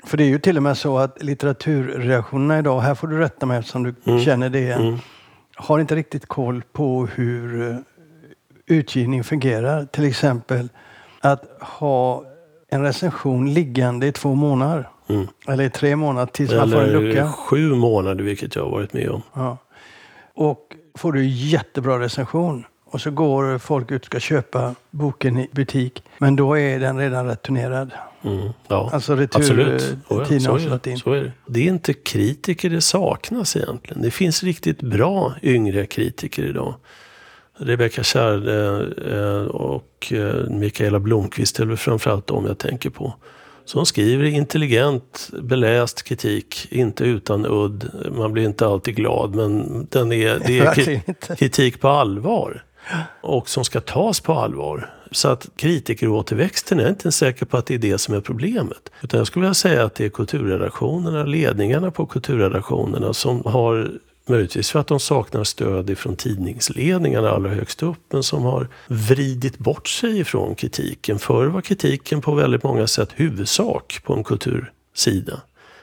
För 0.04 0.16
det 0.16 0.24
är 0.24 0.28
ju 0.28 0.38
till 0.38 0.56
och 0.56 0.62
med 0.62 0.78
så 0.78 0.98
att 0.98 1.22
litteraturreaktionerna 1.22 2.58
idag, 2.58 2.80
här 2.80 2.94
får 2.94 3.08
du 3.08 3.18
rätta 3.18 3.46
mig 3.46 3.58
eftersom 3.58 3.82
du 3.82 3.94
mm. 4.04 4.20
känner 4.20 4.50
det, 4.50 4.72
mm. 4.72 4.98
har 5.54 5.78
inte 5.78 5.94
riktigt 5.94 6.26
koll 6.26 6.62
på 6.72 7.06
hur 7.06 7.70
eh, 7.70 7.76
utgivning 8.66 9.24
fungerar. 9.24 9.84
Till 9.84 10.04
exempel 10.04 10.68
att 11.20 11.44
ha 11.60 12.24
en 12.68 12.82
recension 12.82 13.54
liggande 13.54 14.06
i 14.06 14.12
två 14.12 14.34
månader. 14.34 14.88
Mm. 15.08 15.28
Eller 15.48 15.64
i 15.64 15.70
tre 15.70 15.96
månader 15.96 16.32
tills 16.32 16.50
Eller 16.50 16.60
man 16.60 16.70
får 16.70 16.82
en 16.82 16.90
lucka. 16.90 17.32
sju 17.32 17.74
månader, 17.74 18.24
vilket 18.24 18.56
jag 18.56 18.62
har 18.62 18.70
varit 18.70 18.92
med 18.92 19.10
om. 19.10 19.22
Ja. 19.34 19.58
Och 20.34 20.76
får 20.94 21.12
du 21.12 21.26
jättebra 21.26 22.00
recension 22.00 22.64
och 22.84 23.00
så 23.00 23.10
går 23.10 23.58
folk 23.58 23.90
ut 23.90 24.00
och 24.02 24.06
ska 24.06 24.20
köpa 24.20 24.74
boken 24.90 25.38
i 25.38 25.48
butik. 25.52 26.02
Men 26.18 26.36
då 26.36 26.58
är 26.58 26.80
den 26.80 26.98
redan 26.98 27.26
returnerad. 27.26 27.90
Mm, 28.22 28.48
ja, 28.68 28.90
alltså 28.92 29.16
returtiden 29.16 30.46
har 30.46 30.58
slått 30.58 30.86
in. 30.86 30.98
Så 30.98 31.12
är 31.12 31.20
det. 31.20 31.32
det 31.46 31.60
är 31.60 31.68
inte 31.68 31.92
kritiker 31.92 32.70
det 32.70 32.80
saknas 32.80 33.56
egentligen. 33.56 34.02
Det 34.02 34.10
finns 34.10 34.42
riktigt 34.42 34.82
bra 34.82 35.34
yngre 35.42 35.86
kritiker 35.86 36.42
idag. 36.42 36.74
Rebecka 37.56 38.02
Kärde 38.02 38.86
eh, 39.12 39.46
och 39.46 40.12
eh, 40.12 40.50
Mikaela 40.50 41.00
Blomqvist 41.00 41.60
är 41.60 41.66
väl 41.66 41.76
framförallt 41.76 42.26
de 42.26 42.46
jag 42.46 42.58
tänker 42.58 42.90
på 42.90 43.14
som 43.70 43.86
skriver 43.86 44.24
intelligent, 44.24 45.30
beläst 45.42 46.02
kritik, 46.02 46.66
inte 46.70 47.04
utan 47.04 47.46
udd. 47.46 47.90
Man 48.18 48.32
blir 48.32 48.44
inte 48.44 48.66
alltid 48.66 48.96
glad, 48.96 49.34
men 49.34 49.86
den 49.90 50.12
är, 50.12 50.38
det 50.46 50.58
är 50.58 51.34
kritik 51.36 51.80
på 51.80 51.88
allvar. 51.88 52.64
Och 53.20 53.48
som 53.48 53.64
ska 53.64 53.80
tas 53.80 54.20
på 54.20 54.32
allvar. 54.32 54.94
Så 55.10 55.28
att 55.28 55.48
kritikeråterväxten 55.56 56.80
är 56.80 56.88
inte 56.88 57.12
säker 57.12 57.46
på 57.46 57.56
att 57.56 57.66
det 57.66 57.74
är 57.74 57.78
det 57.78 57.98
som 57.98 58.14
är 58.14 58.20
problemet. 58.20 58.90
Utan 59.02 59.18
jag 59.18 59.26
skulle 59.26 59.42
vilja 59.42 59.54
säga 59.54 59.84
att 59.84 59.94
det 59.94 60.04
är 60.04 60.10
kulturredaktionerna, 60.10 61.24
ledningarna 61.24 61.90
på 61.90 62.06
kulturredaktionerna 62.06 63.12
som 63.12 63.42
har 63.44 63.90
Möjligtvis 64.28 64.70
för 64.70 64.78
att 64.78 64.86
de 64.86 65.00
saknar 65.00 65.44
stöd 65.44 65.90
ifrån 65.90 66.16
tidningsledningarna 66.16 67.30
allra 67.30 67.50
högst 67.50 67.82
upp, 67.82 67.98
men 68.12 68.22
som 68.22 68.42
har 68.42 68.68
vridit 68.86 69.58
bort 69.58 69.88
sig 69.88 70.18
ifrån 70.18 70.54
kritiken. 70.54 71.18
Förr 71.18 71.46
var 71.46 71.60
kritiken 71.60 72.20
på 72.20 72.34
väldigt 72.34 72.62
många 72.62 72.86
sätt 72.86 73.10
huvudsak 73.14 74.00
på 74.04 74.14
en 74.14 74.24
kultursida. 74.24 75.40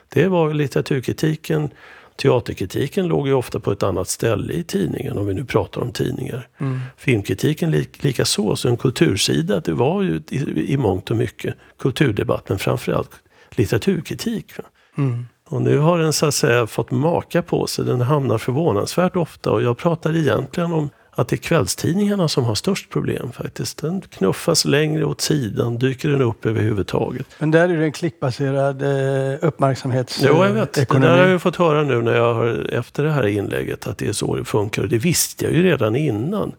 Det 0.10 0.28
var 0.28 0.54
litteraturkritiken, 0.54 1.70
teaterkritiken 2.18 3.08
låg 3.08 3.28
ju 3.28 3.34
ofta 3.34 3.60
på 3.60 3.72
ett 3.72 3.84
annat 3.84 4.10
ställe 4.10 4.54
i 4.54 4.64
tidningen, 4.64 5.18
om 5.18 5.28
vi 5.28 5.34
nu 5.34 5.46
pratar 5.46 5.82
om 5.82 5.92
tidningar. 5.92 6.48
Mm. 6.58 6.80
Filmkritiken 6.98 7.72
li 7.72 7.88
lika 8.00 8.26
så, 8.26 8.56
så 8.56 8.70
en 8.70 8.78
kultursida, 8.78 9.60
det 9.60 9.74
var 9.74 10.02
ju 10.02 10.22
i, 10.30 10.74
i 10.74 10.78
mångt 10.78 11.12
och 11.12 11.18
mycket 11.18 11.56
kulturdebatt, 11.80 12.50
men 12.50 12.60
framförallt 12.60 13.12
litteraturkritik. 13.52 14.52
Mm. 14.98 15.26
Och 15.50 15.62
nu 15.62 15.78
har 15.78 16.00
den 16.00 16.14
så 16.14 16.26
att 16.26 16.34
säga 16.34 16.68
fått 16.68 16.92
maka 16.92 17.42
på 17.42 17.68
sig. 17.68 17.86
Den 17.86 18.02
hamnar 18.02 18.38
förvånansvärt 18.38 19.16
ofta 19.16 19.52
och 19.52 19.64
jag 19.64 19.78
pratar 19.78 20.16
egentligen 20.16 20.74
om 20.74 20.90
att 21.12 21.28
det 21.28 21.36
är 21.36 21.38
kvällstidningarna 21.38 22.28
som 22.28 22.44
har 22.44 22.56
störst 22.56 22.90
problem 22.90 23.32
faktiskt. 23.32 23.82
Den 23.82 24.02
knuffas 24.02 24.66
längre 24.66 25.06
åt 25.06 25.22
sidan, 25.22 25.78
dyker 25.78 26.10
den 26.10 26.22
upp 26.22 26.46
överhuvudtaget. 26.46 27.28
Men 27.40 27.52
där 27.52 27.70
är 27.70 27.78
det 27.78 27.84
en 27.84 27.92
klickbaserad 27.92 28.82
eh, 28.82 29.38
uppmärksamhetsekonomi. 29.42 30.40
Jo, 30.40 30.46
jag 30.46 30.54
vet. 30.54 30.74
Det 30.74 31.00
där 31.00 31.18
har 31.18 31.28
jag 31.28 31.42
fått 31.42 31.56
höra 31.56 31.84
nu 31.84 32.02
när 32.02 32.16
jag 32.16 32.34
har, 32.34 32.74
efter 32.74 33.04
det 33.04 33.12
här 33.12 33.28
inlägget, 33.28 33.88
att 33.88 33.98
det 33.98 34.08
är 34.08 34.14
så 34.14 34.36
det 34.36 34.46
funkar. 34.46 34.82
Och 34.82 34.90
det 34.90 34.98
visste 34.98 35.46
jag 35.46 35.54
ju 35.54 35.64
redan 35.64 35.96
innan. 35.96 36.52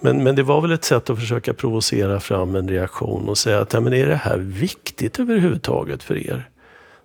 Men, 0.00 0.22
men 0.22 0.36
det 0.36 0.42
var 0.42 0.60
väl 0.60 0.72
ett 0.72 0.84
sätt 0.84 1.10
att 1.10 1.18
försöka 1.18 1.54
provocera 1.54 2.20
fram 2.20 2.56
en 2.56 2.68
reaktion 2.68 3.28
och 3.28 3.38
säga 3.38 3.60
att 3.60 3.72
ja, 3.72 3.80
men 3.80 3.92
är 3.92 4.06
det 4.06 4.16
här 4.16 4.38
viktigt 4.38 5.18
överhuvudtaget 5.18 6.02
för 6.02 6.16
er? 6.16 6.48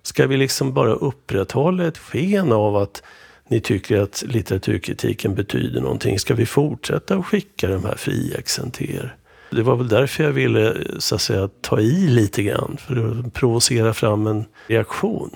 Ska 0.06 0.26
vi 0.26 0.36
liksom 0.36 0.74
bara 0.74 0.92
upprätthålla 0.92 1.86
ett 1.86 1.98
sken 1.98 2.52
av 2.52 2.76
att 2.76 3.02
ni 3.48 3.60
tycker 3.60 4.00
att 4.00 4.24
litteraturkritiken 4.26 5.34
betyder 5.34 5.80
någonting. 5.80 6.18
Ska 6.18 6.34
vi 6.34 6.46
fortsätta 6.46 7.14
att 7.14 7.26
skicka 7.26 7.68
de 7.68 7.84
här 7.84 7.94
friexen 7.96 8.70
till 8.70 8.96
er? 8.96 9.16
Det 9.50 9.62
var 9.62 9.76
väl 9.76 9.88
därför 9.88 10.24
jag 10.24 10.32
ville 10.32 10.76
så 10.98 11.14
att 11.14 11.20
säga, 11.20 11.48
ta 11.60 11.80
i 11.80 12.08
lite 12.08 12.42
grann 12.42 12.76
för 12.80 13.20
att 13.20 13.34
provocera 13.34 13.94
fram 13.94 14.26
en 14.26 14.44
reaktion. 14.66 15.30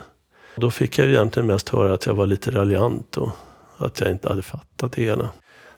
Då 0.56 0.70
fick 0.70 0.98
jag 0.98 1.08
egentligen 1.08 1.46
mest 1.46 1.68
höra 1.68 1.94
att 1.94 2.06
jag 2.06 2.14
var 2.14 2.26
lite 2.26 2.50
raljant 2.50 3.16
och 3.16 3.30
att 3.78 4.00
jag 4.00 4.10
inte 4.10 4.28
hade 4.28 4.42
fattat 4.42 4.92
det 4.92 5.02
hela. 5.02 5.28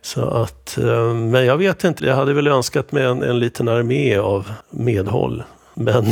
Så 0.03 0.23
att, 0.25 0.79
eh, 0.79 1.15
men 1.15 1.47
jag 1.47 1.57
vet 1.57 1.85
inte, 1.85 2.07
jag 2.07 2.17
hade 2.17 2.33
väl 2.33 2.47
önskat 2.47 2.93
mig 2.93 3.05
en, 3.05 3.23
en 3.23 3.39
liten 3.39 3.69
armé 3.69 4.17
av 4.17 4.53
medhåll. 4.71 5.43
Men 5.81 6.05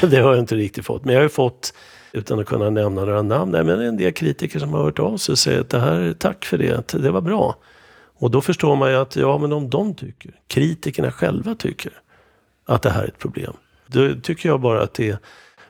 det 0.10 0.16
har 0.16 0.30
jag 0.30 0.38
inte 0.38 0.54
riktigt 0.54 0.86
fått. 0.86 1.04
Men 1.04 1.14
jag 1.14 1.20
har 1.20 1.24
ju 1.24 1.28
fått 1.28 1.74
utan 2.12 2.40
att 2.40 2.46
kunna 2.46 2.70
nämna 2.70 3.04
några 3.04 3.22
namn. 3.22 3.52
Nej, 3.52 3.64
men 3.64 3.80
en 3.80 3.96
del 3.96 4.12
kritiker 4.12 4.58
som 4.58 4.72
har 4.72 4.82
hört 4.82 4.98
av 4.98 5.16
sig 5.16 5.32
och 5.32 5.38
säger 5.38 5.60
att 5.60 5.70
det 5.70 5.80
här, 5.80 6.14
tack 6.18 6.44
för 6.44 6.58
det, 6.58 6.88
det 6.92 7.10
var 7.10 7.20
bra. 7.20 7.56
Och 8.18 8.30
då 8.30 8.40
förstår 8.40 8.76
man 8.76 8.90
ju 8.90 8.96
att, 8.96 9.16
ja 9.16 9.38
men 9.38 9.52
om 9.52 9.70
de 9.70 9.94
tycker, 9.94 10.30
kritikerna 10.48 11.12
själva 11.12 11.54
tycker 11.54 11.92
att 12.66 12.82
det 12.82 12.90
här 12.90 13.02
är 13.02 13.08
ett 13.08 13.18
problem. 13.18 13.52
Då 13.86 14.14
tycker 14.22 14.48
jag 14.48 14.60
bara 14.60 14.82
att 14.82 14.94
det 14.94 15.18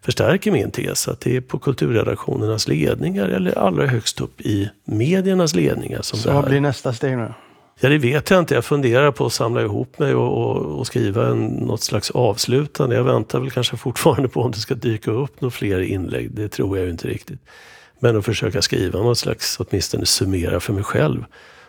förstärker 0.01 0.51
min 0.51 0.71
tes 0.71 1.09
att 1.09 1.21
det 1.21 1.37
är 1.37 1.41
på 1.41 1.59
kulturredaktionernas 1.59 2.69
ledningar 2.69 3.29
eller 3.29 3.59
allra 3.59 3.87
högst 3.87 4.21
upp 4.21 4.41
i 4.41 4.71
mediernas 4.85 5.55
ledningar 5.55 6.03
som 6.03 6.19
Så 6.19 6.29
det 6.29 6.35
här. 6.35 6.41
vad 6.41 6.51
blir 6.51 6.61
nästa 6.61 6.93
steg 6.93 7.17
nu? 7.17 7.33
Ja, 7.81 7.89
det 7.89 7.99
vet 7.99 8.31
jag 8.31 8.39
inte. 8.39 8.55
Jag 8.55 8.65
funderar 8.65 9.11
på 9.11 9.27
att 9.27 9.33
samla 9.33 9.63
ihop 9.63 9.99
mig 9.99 10.15
och, 10.15 10.43
och, 10.43 10.79
och 10.79 10.87
skriva 10.87 11.27
en, 11.27 11.47
något 11.47 11.83
slags 11.83 12.11
avslutande. 12.11 12.97
Jag 12.97 13.05
väntar 13.05 13.41
väl 13.41 13.51
kanske 13.51 13.77
fortfarande 13.77 14.29
på 14.29 14.41
om 14.41 14.51
det 14.51 14.59
ska 14.59 14.75
dyka 14.75 15.11
upp 15.11 15.41
några 15.41 15.51
fler 15.51 15.81
inlägg. 15.81 16.31
Det 16.31 16.49
tror 16.49 16.77
jag 16.79 16.85
ju 16.85 16.91
inte 16.91 17.09
riktigt. 17.09 17.41
Men 18.01 18.17
att 18.17 18.25
försöka 18.25 18.63
skriva 18.63 19.03
något 19.03 19.19
slags, 19.19 19.61
åtminstone 19.61 20.07
summera 20.07 20.61
för 20.61 20.73
mig 20.73 20.83
själv. 20.83 21.25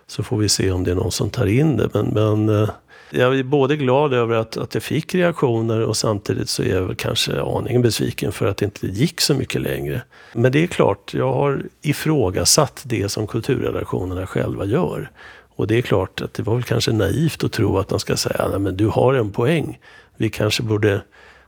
Så 0.07 0.23
får 0.23 0.37
vi 0.37 0.49
se 0.49 0.71
om 0.71 0.83
det 0.83 0.91
är 0.91 0.95
någon 0.95 1.11
som 1.11 1.29
tar 1.29 1.45
in 1.45 1.77
det. 1.77 1.89
Men, 1.93 2.07
men 2.07 2.63
eh, 2.63 2.69
jag 3.09 3.39
är 3.39 3.43
både 3.43 3.75
glad 3.75 4.13
över 4.13 4.35
att, 4.35 4.57
att 4.57 4.73
jag 4.73 4.83
fick 4.83 5.15
reaktioner 5.15 5.81
och 5.81 5.97
samtidigt 5.97 6.49
så 6.49 6.63
är 6.63 6.75
jag 6.75 6.81
väl 6.81 6.95
kanske 6.95 7.41
aningen 7.41 7.81
besviken 7.81 8.31
för 8.31 8.45
att 8.45 8.57
det 8.57 8.65
inte 8.65 8.87
gick 8.87 9.21
så 9.21 9.33
mycket 9.33 9.61
längre. 9.61 10.01
Men 10.33 10.51
det 10.51 10.63
är 10.63 10.67
klart, 10.67 11.13
jag 11.13 11.33
har 11.33 11.63
ifrågasatt 11.81 12.81
det 12.85 13.09
som 13.09 13.27
kulturredaktionerna 13.27 14.27
själva 14.27 14.65
gör. 14.65 15.11
Och 15.57 15.67
det 15.67 15.77
är 15.77 15.81
klart 15.81 16.21
att 16.21 16.33
det 16.33 16.43
var 16.43 16.55
väl 16.55 16.63
kanske 16.63 16.91
naivt 16.91 17.43
att 17.43 17.51
tro 17.51 17.77
att 17.77 17.87
de 17.87 17.99
ska 17.99 18.17
säga, 18.17 18.47
nej 18.47 18.59
men 18.59 18.77
du 18.77 18.87
har 18.87 19.13
en 19.13 19.31
poäng. 19.31 19.79
Vi 20.17 20.29
kanske 20.29 20.63
borde 20.63 21.01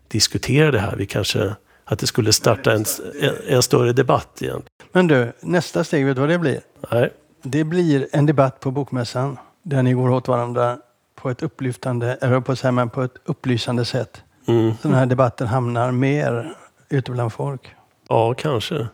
diskutera 0.07 0.71
det 0.71 0.79
här. 0.79 0.95
Vi 0.95 1.05
kanske, 1.05 1.55
att 1.85 1.99
det 1.99 2.07
skulle 2.07 2.33
starta 2.33 2.71
en, 2.73 2.85
en, 3.21 3.35
en 3.47 3.63
större 3.63 3.93
debatt 3.93 4.41
igen. 4.41 4.61
Men 4.91 5.07
du, 5.07 5.31
nästa 5.39 5.83
steg, 5.83 6.05
vet 6.05 6.15
du 6.15 6.19
vad 6.19 6.29
det 6.29 6.37
blir? 6.37 6.61
Nej. 6.91 7.13
Det 7.43 7.63
blir 7.63 8.07
en 8.11 8.25
debatt 8.25 8.59
på 8.59 8.71
Bokmässan 8.71 9.37
där 9.63 9.83
ni 9.83 9.93
går 9.93 10.09
åt 10.09 10.27
varandra 10.27 10.77
på 11.15 11.29
ett 11.29 11.43
upplyftande, 11.43 12.17
eller 12.21 12.39
på, 12.39 12.55
säga, 12.55 12.71
men 12.71 12.89
på 12.89 13.01
ett 13.03 13.15
upplysande 13.25 13.85
sätt. 13.85 14.23
Mm. 14.47 14.73
Så 14.81 14.87
den 14.87 14.97
här 14.97 15.05
debatten 15.05 15.47
hamnar 15.47 15.91
mer 15.91 16.53
ute 16.89 17.11
bland 17.11 17.33
folk. 17.33 17.75
Ja, 18.07 18.33
kanske. 18.33 18.87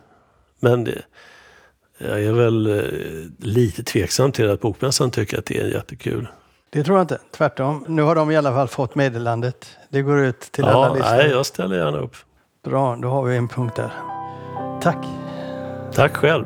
Men 0.60 0.84
det, 0.84 1.02
jag 1.98 2.22
är 2.24 2.32
väl 2.32 2.66
eh, 2.78 2.84
lite 3.46 3.82
tveksam 3.82 4.32
till 4.32 4.50
att 4.50 4.60
Bokmässan 4.60 5.10
tycker 5.10 5.38
att 5.38 5.46
det 5.46 5.60
är 5.60 5.66
jättekul. 5.68 6.28
Det 6.70 6.84
tror 6.84 6.96
jag 6.98 7.04
inte. 7.04 7.18
Tvärtom. 7.36 7.84
Nu 7.88 8.02
har 8.02 8.14
de 8.14 8.30
i 8.30 8.36
alla 8.36 8.52
fall 8.52 8.68
fått 8.68 8.94
meddelandet. 8.94 9.66
Det 9.88 10.02
går 10.02 10.18
ut 10.18 10.40
till 10.40 10.64
alla 10.64 10.86
Ja, 10.86 10.94
listor. 10.94 11.10
nej, 11.16 11.30
jag 11.30 11.46
ställer 11.46 11.76
gärna 11.76 11.98
upp. 11.98 12.16
Bra, 12.64 12.96
då 12.96 13.08
har 13.08 13.22
vi 13.22 13.36
en 13.36 13.48
punkt 13.48 13.76
där. 13.76 13.90
Tack. 14.82 15.06
Tack 15.94 16.16
själv. 16.16 16.44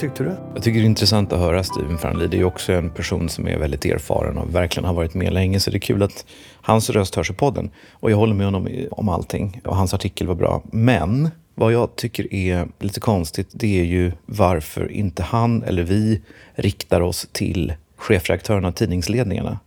Tyckte 0.00 0.24
du? 0.24 0.36
Jag 0.54 0.62
tycker 0.62 0.78
det 0.80 0.84
är 0.84 0.86
intressant 0.86 1.32
att 1.32 1.38
höra 1.38 1.64
Steven 1.64 1.98
Franli. 1.98 2.26
Det 2.26 2.36
är 2.36 2.38
ju 2.38 2.44
också 2.44 2.72
en 2.72 2.90
person 2.90 3.28
som 3.28 3.48
är 3.48 3.58
väldigt 3.58 3.84
erfaren 3.84 4.38
och 4.38 4.54
verkligen 4.54 4.84
har 4.84 4.94
varit 4.94 5.14
med 5.14 5.32
länge. 5.32 5.60
Så 5.60 5.70
det 5.70 5.76
är 5.76 5.80
kul 5.80 6.02
att 6.02 6.26
hans 6.62 6.90
röst 6.90 7.14
hörs 7.14 7.30
i 7.30 7.34
podden. 7.34 7.70
Och 7.90 8.10
jag 8.10 8.16
håller 8.16 8.34
med 8.34 8.46
honom 8.46 8.68
om 8.90 9.08
allting. 9.08 9.60
Och 9.64 9.76
hans 9.76 9.94
artikel 9.94 10.26
var 10.26 10.34
bra. 10.34 10.62
Men 10.72 11.30
vad 11.54 11.72
jag 11.72 11.96
tycker 11.96 12.34
är 12.34 12.68
lite 12.78 13.00
konstigt, 13.00 13.48
det 13.52 13.80
är 13.80 13.84
ju 13.84 14.12
varför 14.26 14.92
inte 14.92 15.22
han 15.22 15.62
eller 15.62 15.82
vi 15.82 16.22
riktar 16.54 17.00
oss 17.00 17.28
till 17.32 17.72
chefredaktörerna 17.96 18.68
och 18.68 18.76
tidningsledningarna. 18.76 19.58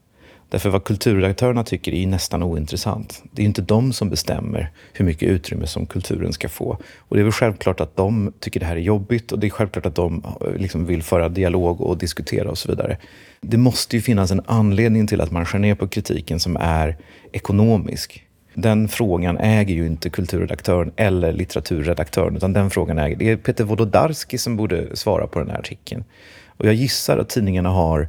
Därför 0.54 0.70
vad 0.70 0.84
kulturredaktörerna 0.84 1.64
tycker 1.64 1.92
är 1.92 2.00
ju 2.00 2.06
nästan 2.06 2.44
ointressant. 2.44 3.24
Det 3.32 3.42
är 3.42 3.44
ju 3.44 3.48
inte 3.48 3.62
de 3.62 3.94
som 3.94 4.10
bestämmer 4.10 4.72
hur 4.94 5.06
mycket 5.06 5.30
utrymme 5.30 5.68
som 5.68 5.86
kulturen 5.86 6.34
ska 6.34 6.50
få. 6.50 6.78
Och 6.98 7.16
det 7.16 7.22
är 7.22 7.24
väl 7.24 7.32
självklart 7.32 7.80
att 7.80 7.96
de 7.96 8.34
tycker 8.40 8.60
det 8.60 8.66
här 8.66 8.76
är 8.76 8.80
jobbigt 8.80 9.32
och 9.32 9.40
det 9.40 9.48
är 9.48 9.50
självklart 9.50 9.86
att 9.86 9.96
de 9.96 10.24
eh, 10.42 10.62
liksom 10.62 10.86
vill 10.86 11.04
föra 11.04 11.30
dialog 11.30 11.82
och 11.82 11.98
diskutera 11.98 12.50
och 12.50 12.58
så 12.58 12.70
vidare. 12.70 12.98
Det 13.42 13.58
måste 13.58 13.96
ju 13.96 14.02
finnas 14.02 14.32
en 14.32 14.42
anledning 14.46 15.08
till 15.08 15.22
att 15.22 15.32
man 15.32 15.46
skär 15.46 15.60
ner 15.60 15.76
på 15.76 15.88
kritiken 15.88 16.40
som 16.40 16.58
är 16.58 16.98
ekonomisk. 17.32 18.24
Den 18.54 18.88
frågan 18.88 19.38
äger 19.38 19.76
ju 19.76 19.86
inte 19.86 20.10
kulturredaktören 20.10 20.92
eller 20.96 21.34
litteraturredaktören, 21.34 22.36
utan 22.36 22.54
den 22.54 22.70
frågan 22.70 22.98
äger... 22.98 23.16
Det 23.16 23.30
är 23.30 23.38
Peter 23.38 23.64
Wolodarski 23.64 24.38
som 24.38 24.58
borde 24.58 24.96
svara 24.96 25.28
på 25.28 25.40
den 25.40 25.50
här 25.50 25.60
artikeln. 25.60 26.04
Och 26.48 26.66
jag 26.66 26.74
gissar 26.74 27.18
att 27.18 27.30
tidningarna 27.30 27.70
har 27.70 28.08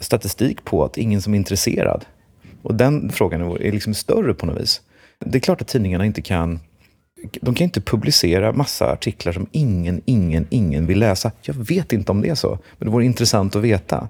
statistik 0.00 0.64
på 0.64 0.84
att 0.84 0.98
ingen 0.98 1.22
som 1.22 1.34
är 1.34 1.38
intresserad. 1.38 2.04
Och 2.62 2.74
den 2.74 3.10
frågan 3.10 3.40
är 3.40 3.72
liksom 3.72 3.94
större 3.94 4.34
på 4.34 4.46
något 4.46 4.60
vis. 4.60 4.80
Det 5.18 5.38
är 5.38 5.40
klart 5.40 5.60
att 5.60 5.68
tidningarna 5.68 6.06
inte 6.06 6.22
kan... 6.22 6.60
De 7.40 7.54
kan 7.54 7.64
inte 7.64 7.80
publicera 7.80 8.52
massa 8.52 8.92
artiklar 8.92 9.32
som 9.32 9.46
ingen, 9.52 10.02
ingen, 10.04 10.46
ingen 10.50 10.86
vill 10.86 10.98
läsa. 10.98 11.32
Jag 11.42 11.54
vet 11.54 11.92
inte 11.92 12.12
om 12.12 12.20
det 12.20 12.28
är 12.28 12.34
så, 12.34 12.58
men 12.78 12.86
det 12.86 12.92
vore 12.92 13.04
intressant 13.04 13.56
att 13.56 13.62
veta. 13.62 14.08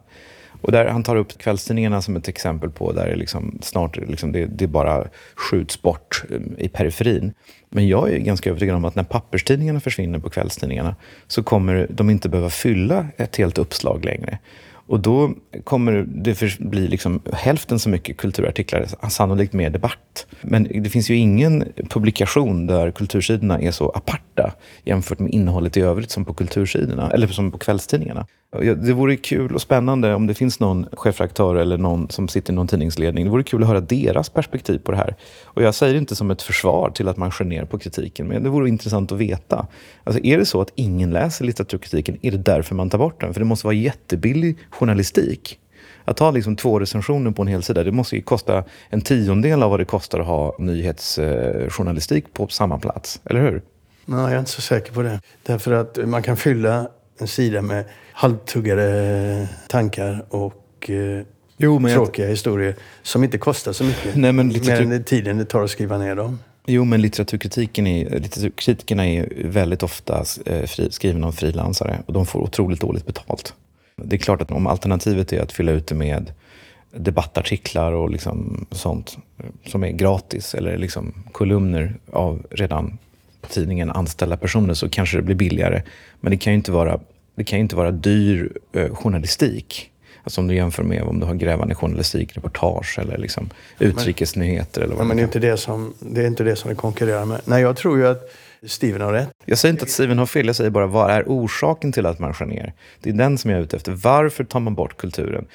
Och 0.61 0.73
där 0.73 0.87
han 0.87 1.03
tar 1.03 1.17
upp 1.17 1.39
kvällstidningarna 1.39 2.03
som 2.03 2.17
ett 2.17 2.29
exempel 2.29 2.71
på 2.71 2.93
där 2.93 3.07
det 3.07 3.17
liksom 3.17 3.59
snart 3.63 3.97
liksom 3.97 4.33
det, 4.33 4.47
det 4.47 4.67
bara 4.67 5.07
skjuts 5.37 5.83
bort 5.83 6.25
eh, 6.31 6.65
i 6.65 6.69
periferin. 6.69 7.33
Men 7.71 7.89
jag 7.89 8.13
är 8.13 8.19
ganska 8.19 8.51
övertygad 8.51 8.77
om 8.77 8.85
att 8.85 8.95
när 8.95 9.05
papperstidningarna 9.05 9.81
försvinner 9.81 10.19
på 10.19 10.31
kvällstidningarna 10.31 10.97
så 11.27 11.43
kommer 11.43 11.87
de 11.91 12.11
inte 12.11 12.29
behöva 12.29 12.51
fylla 12.51 13.07
ett 13.17 13.37
helt 13.37 13.59
uppslag 13.59 14.05
längre. 14.05 14.39
Och 14.91 15.01
då 15.01 15.35
kommer 15.65 16.07
det 16.09 16.59
bli 16.59 16.89
liksom 16.89 17.23
hälften 17.33 17.79
så 17.79 17.89
mycket 17.89 18.17
kulturartiklar, 18.17 18.87
sannolikt 19.09 19.53
mer 19.53 19.71
debatt. 19.71 20.27
Men 20.43 20.69
det 20.83 20.91
finns 20.91 21.11
ju 21.11 21.17
ingen 21.17 21.65
publikation 21.91 22.67
där 22.67 22.91
kultursidorna 22.91 23.61
är 23.61 23.71
så 23.71 23.89
aparta 23.89 24.53
jämfört 24.85 25.19
med 25.19 25.35
innehållet 25.35 25.77
i 25.77 25.81
övrigt 25.81 26.11
som 26.11 26.25
på 26.25 26.35
kultursidorna, 26.35 27.11
eller 27.11 27.27
som 27.27 27.53
på 27.53 27.59
kvällstidningarna. 27.59 28.27
Det 28.77 28.93
vore 28.93 29.17
kul 29.17 29.55
och 29.55 29.63
spännande 29.63 30.15
om 30.15 30.27
det 30.27 30.35
finns 30.35 30.61
någon 30.61 30.87
chefredaktör 30.93 31.57
eller 31.57 31.79
någon 31.79 32.11
som 32.11 32.29
sitter 32.29 32.53
i 32.53 32.57
någon 32.57 32.69
tidningsledning. 32.69 33.25
Det 33.25 33.31
vore 33.31 33.43
kul 33.43 33.63
att 33.63 33.69
höra 33.69 33.81
deras 33.81 34.31
perspektiv 34.31 34.79
på 34.79 34.91
det 34.91 34.97
här. 34.97 35.17
Och 35.45 35.63
jag 35.63 35.75
säger 35.75 35.93
det 35.93 35.99
inte 35.99 36.17
som 36.17 36.31
ett 36.31 36.43
försvar 36.43 36.91
till 36.91 37.09
att 37.09 37.17
man 37.17 37.31
skär 37.31 37.45
ner 37.45 37.65
på 37.65 37.79
kritiken, 37.79 38.27
men 38.27 38.43
det 38.43 38.49
vore 38.49 38.69
intressant 38.69 39.13
att 39.13 39.19
veta. 39.19 39.67
Alltså 40.05 40.25
är 40.25 40.39
det 40.39 40.47
så 40.47 40.61
att 40.61 40.73
ingen 40.75 41.11
läser 41.11 41.45
litteraturkritiken, 41.45 42.19
är 42.23 42.31
det 42.31 42.39
därför 42.39 42.75
man 42.75 42.91
tar 42.91 42.99
bort 42.99 43.21
den? 43.21 43.33
För 43.33 43.41
det 43.41 43.47
måste 43.47 43.67
vara 43.67 43.75
jättebillig 43.75 44.59
journalistik. 44.81 45.59
Att 46.05 46.19
ha 46.19 46.31
liksom 46.31 46.57
två 46.57 46.79
recensioner 46.79 47.31
på 47.31 47.43
en 47.43 47.49
hel 47.49 47.63
sida, 47.63 47.85
det 47.85 47.93
måste 47.93 48.17
ju 48.17 48.23
kosta 48.23 48.65
en 48.91 49.01
tiondel 49.01 49.63
av 49.63 49.71
vad 49.71 49.81
det 49.81 49.85
kostar 49.85 50.21
att 50.21 50.27
ha 50.27 50.57
nyhetsjournalistik 50.59 52.35
på 52.35 52.49
samma 52.49 52.79
plats. 52.79 53.21
Eller 53.25 53.41
hur? 53.41 53.63
Nej, 54.07 54.21
jag 54.21 54.33
är 54.33 54.39
inte 54.39 54.51
så 54.51 54.61
säker 54.61 54.93
på 54.93 55.03
det. 55.03 55.21
Därför 55.43 55.73
att 55.73 55.99
man 56.09 56.23
kan 56.23 56.37
fylla 56.37 56.89
en 57.21 57.27
sida 57.29 57.63
med 57.63 57.85
halvtuggade 58.13 59.49
tankar 59.69 60.25
och 60.29 60.91
eh, 60.91 61.25
Jo, 61.57 61.79
men 61.79 61.91
jag- 61.93 61.99
tråkiga 62.05 62.27
historier 62.29 62.75
som 63.03 63.25
inte 63.25 63.39
kostar 63.39 63.73
så 63.73 63.85
mycket. 63.85 64.17
Nej, 64.17 64.33
men 64.33 64.47
Mer 64.47 64.55
litteratur- 64.55 64.93
än 64.95 65.05
tiden 65.05 65.39
det 65.39 65.45
tar 65.45 65.65
att 65.65 65.71
skriva 65.71 65.99
ner 65.99 66.15
dem. 66.15 66.39
Jo, 66.67 66.85
men 66.85 67.03
litteraturkritiken 67.03 67.87
är, 67.87 68.11
litteraturkritikerna 68.21 69.07
är 69.07 69.29
väldigt 69.45 69.83
ofta 69.83 70.25
eh, 70.47 70.67
fri, 70.67 70.89
skrivna 70.91 71.27
av 71.27 71.33
frilansare 71.33 72.03
och 72.07 72.13
de 72.13 72.27
får 72.27 72.41
otroligt 72.41 72.81
dåligt 72.81 73.07
betalt. 73.07 73.55
Det 74.05 74.17
är 74.17 74.19
klart 74.19 74.43
att 74.43 74.51
om 74.51 74.67
alternativet 74.67 75.33
är 75.33 75.43
att 75.43 75.53
fylla 75.53 75.73
ut 75.73 75.87
det 75.87 75.95
med 75.95 76.33
debattartiklar 76.93 77.93
och 77.93 78.11
liksom 78.11 78.67
sånt 78.71 79.19
som 79.67 79.85
är 79.85 79.91
gratis 79.91 80.55
eller 80.55 80.79
liksom 80.79 81.15
kolumner 81.33 81.95
av 82.13 82.47
redan 82.51 82.99
på 83.41 83.49
tidningen 83.49 83.91
anställa 83.91 84.37
personer 84.37 84.75
så 84.75 84.89
kanske 84.89 85.17
det 85.17 85.23
blir 85.23 85.35
billigare. 85.35 85.83
Men 86.21 86.31
det 86.31 86.37
kan 86.37 86.53
ju 86.53 86.57
inte 86.57 86.73
vara, 86.73 87.01
det 87.35 87.45
kan 87.45 87.59
ju 87.59 87.63
inte 87.63 87.77
vara 87.77 87.91
dyr 87.91 88.53
eh, 88.73 88.95
journalistik. 88.95 89.91
Alltså 90.23 90.41
om 90.41 90.47
du 90.47 90.55
jämför 90.55 90.83
med 90.83 91.03
om 91.03 91.21
du 91.21 91.27
har 91.27 91.35
grävande 91.35 91.75
journalistik, 91.75 92.37
reportage 92.37 92.99
eller 92.99 93.19
liksom 93.19 93.51
utrikesnyheter. 93.79 94.81
Eller 94.83 94.95
vad 94.95 95.07
men 95.07 95.17
det 95.17 95.23
det 95.23 95.25
är, 95.25 95.27
inte 95.27 95.39
det, 95.39 95.57
som, 95.57 95.95
det 95.99 96.23
är 96.23 96.27
inte 96.27 96.45
det 96.45 96.57
som 96.57 96.71
vi 96.71 96.77
konkurrerar 96.77 97.25
med. 97.25 97.41
Nej, 97.45 97.63
jag 97.63 97.77
tror 97.77 97.99
ju 97.99 98.07
att 98.07 98.31
Steven 98.67 99.01
har 99.01 99.13
rätt. 99.13 99.31
Jag 99.45 99.59
säger 99.59 99.73
inte 99.73 99.85
att 99.85 99.91
Steven 99.91 100.19
har 100.19 100.27
fel, 100.27 100.47
jag 100.47 100.57
säger 100.57 100.71
bara 100.71 100.87
vad 100.87 101.11
är 101.11 101.25
orsaken 101.27 101.93
till 101.93 102.07
att 102.07 102.19
man 102.19 102.35
skär 102.35 102.47
ner? 102.47 102.73
Det 103.01 103.11
är 103.11 103.15
den 103.15 103.39
som 103.39 103.51
jag 103.51 103.59
är 103.61 103.65
ute 103.65 103.77
efter. 103.77 103.93
Varför 103.93 104.45
tar 104.45 104.61
man 104.61 104.75
bort 104.75 104.97
kulturen? 104.97 105.47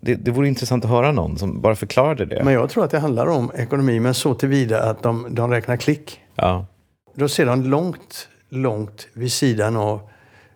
Det, 0.00 0.14
det 0.14 0.30
vore 0.30 0.48
intressant 0.48 0.84
att 0.84 0.90
höra 0.90 1.12
någon 1.12 1.38
som 1.38 1.60
bara 1.60 1.76
förklarade 1.76 2.24
det. 2.24 2.44
Men 2.44 2.54
jag 2.54 2.70
tror 2.70 2.84
att 2.84 2.90
det 2.90 2.98
handlar 2.98 3.26
om 3.26 3.50
ekonomi, 3.56 4.00
men 4.00 4.14
så 4.14 4.34
tillvida 4.34 4.82
att 4.82 5.02
de, 5.02 5.26
de 5.30 5.50
räknar 5.50 5.76
klick. 5.76 6.20
Ja. 6.34 6.66
Då 7.14 7.28
ser 7.28 7.46
de 7.46 7.62
långt, 7.62 8.28
långt 8.48 9.08
vid 9.12 9.32
sidan 9.32 9.76
av 9.76 10.00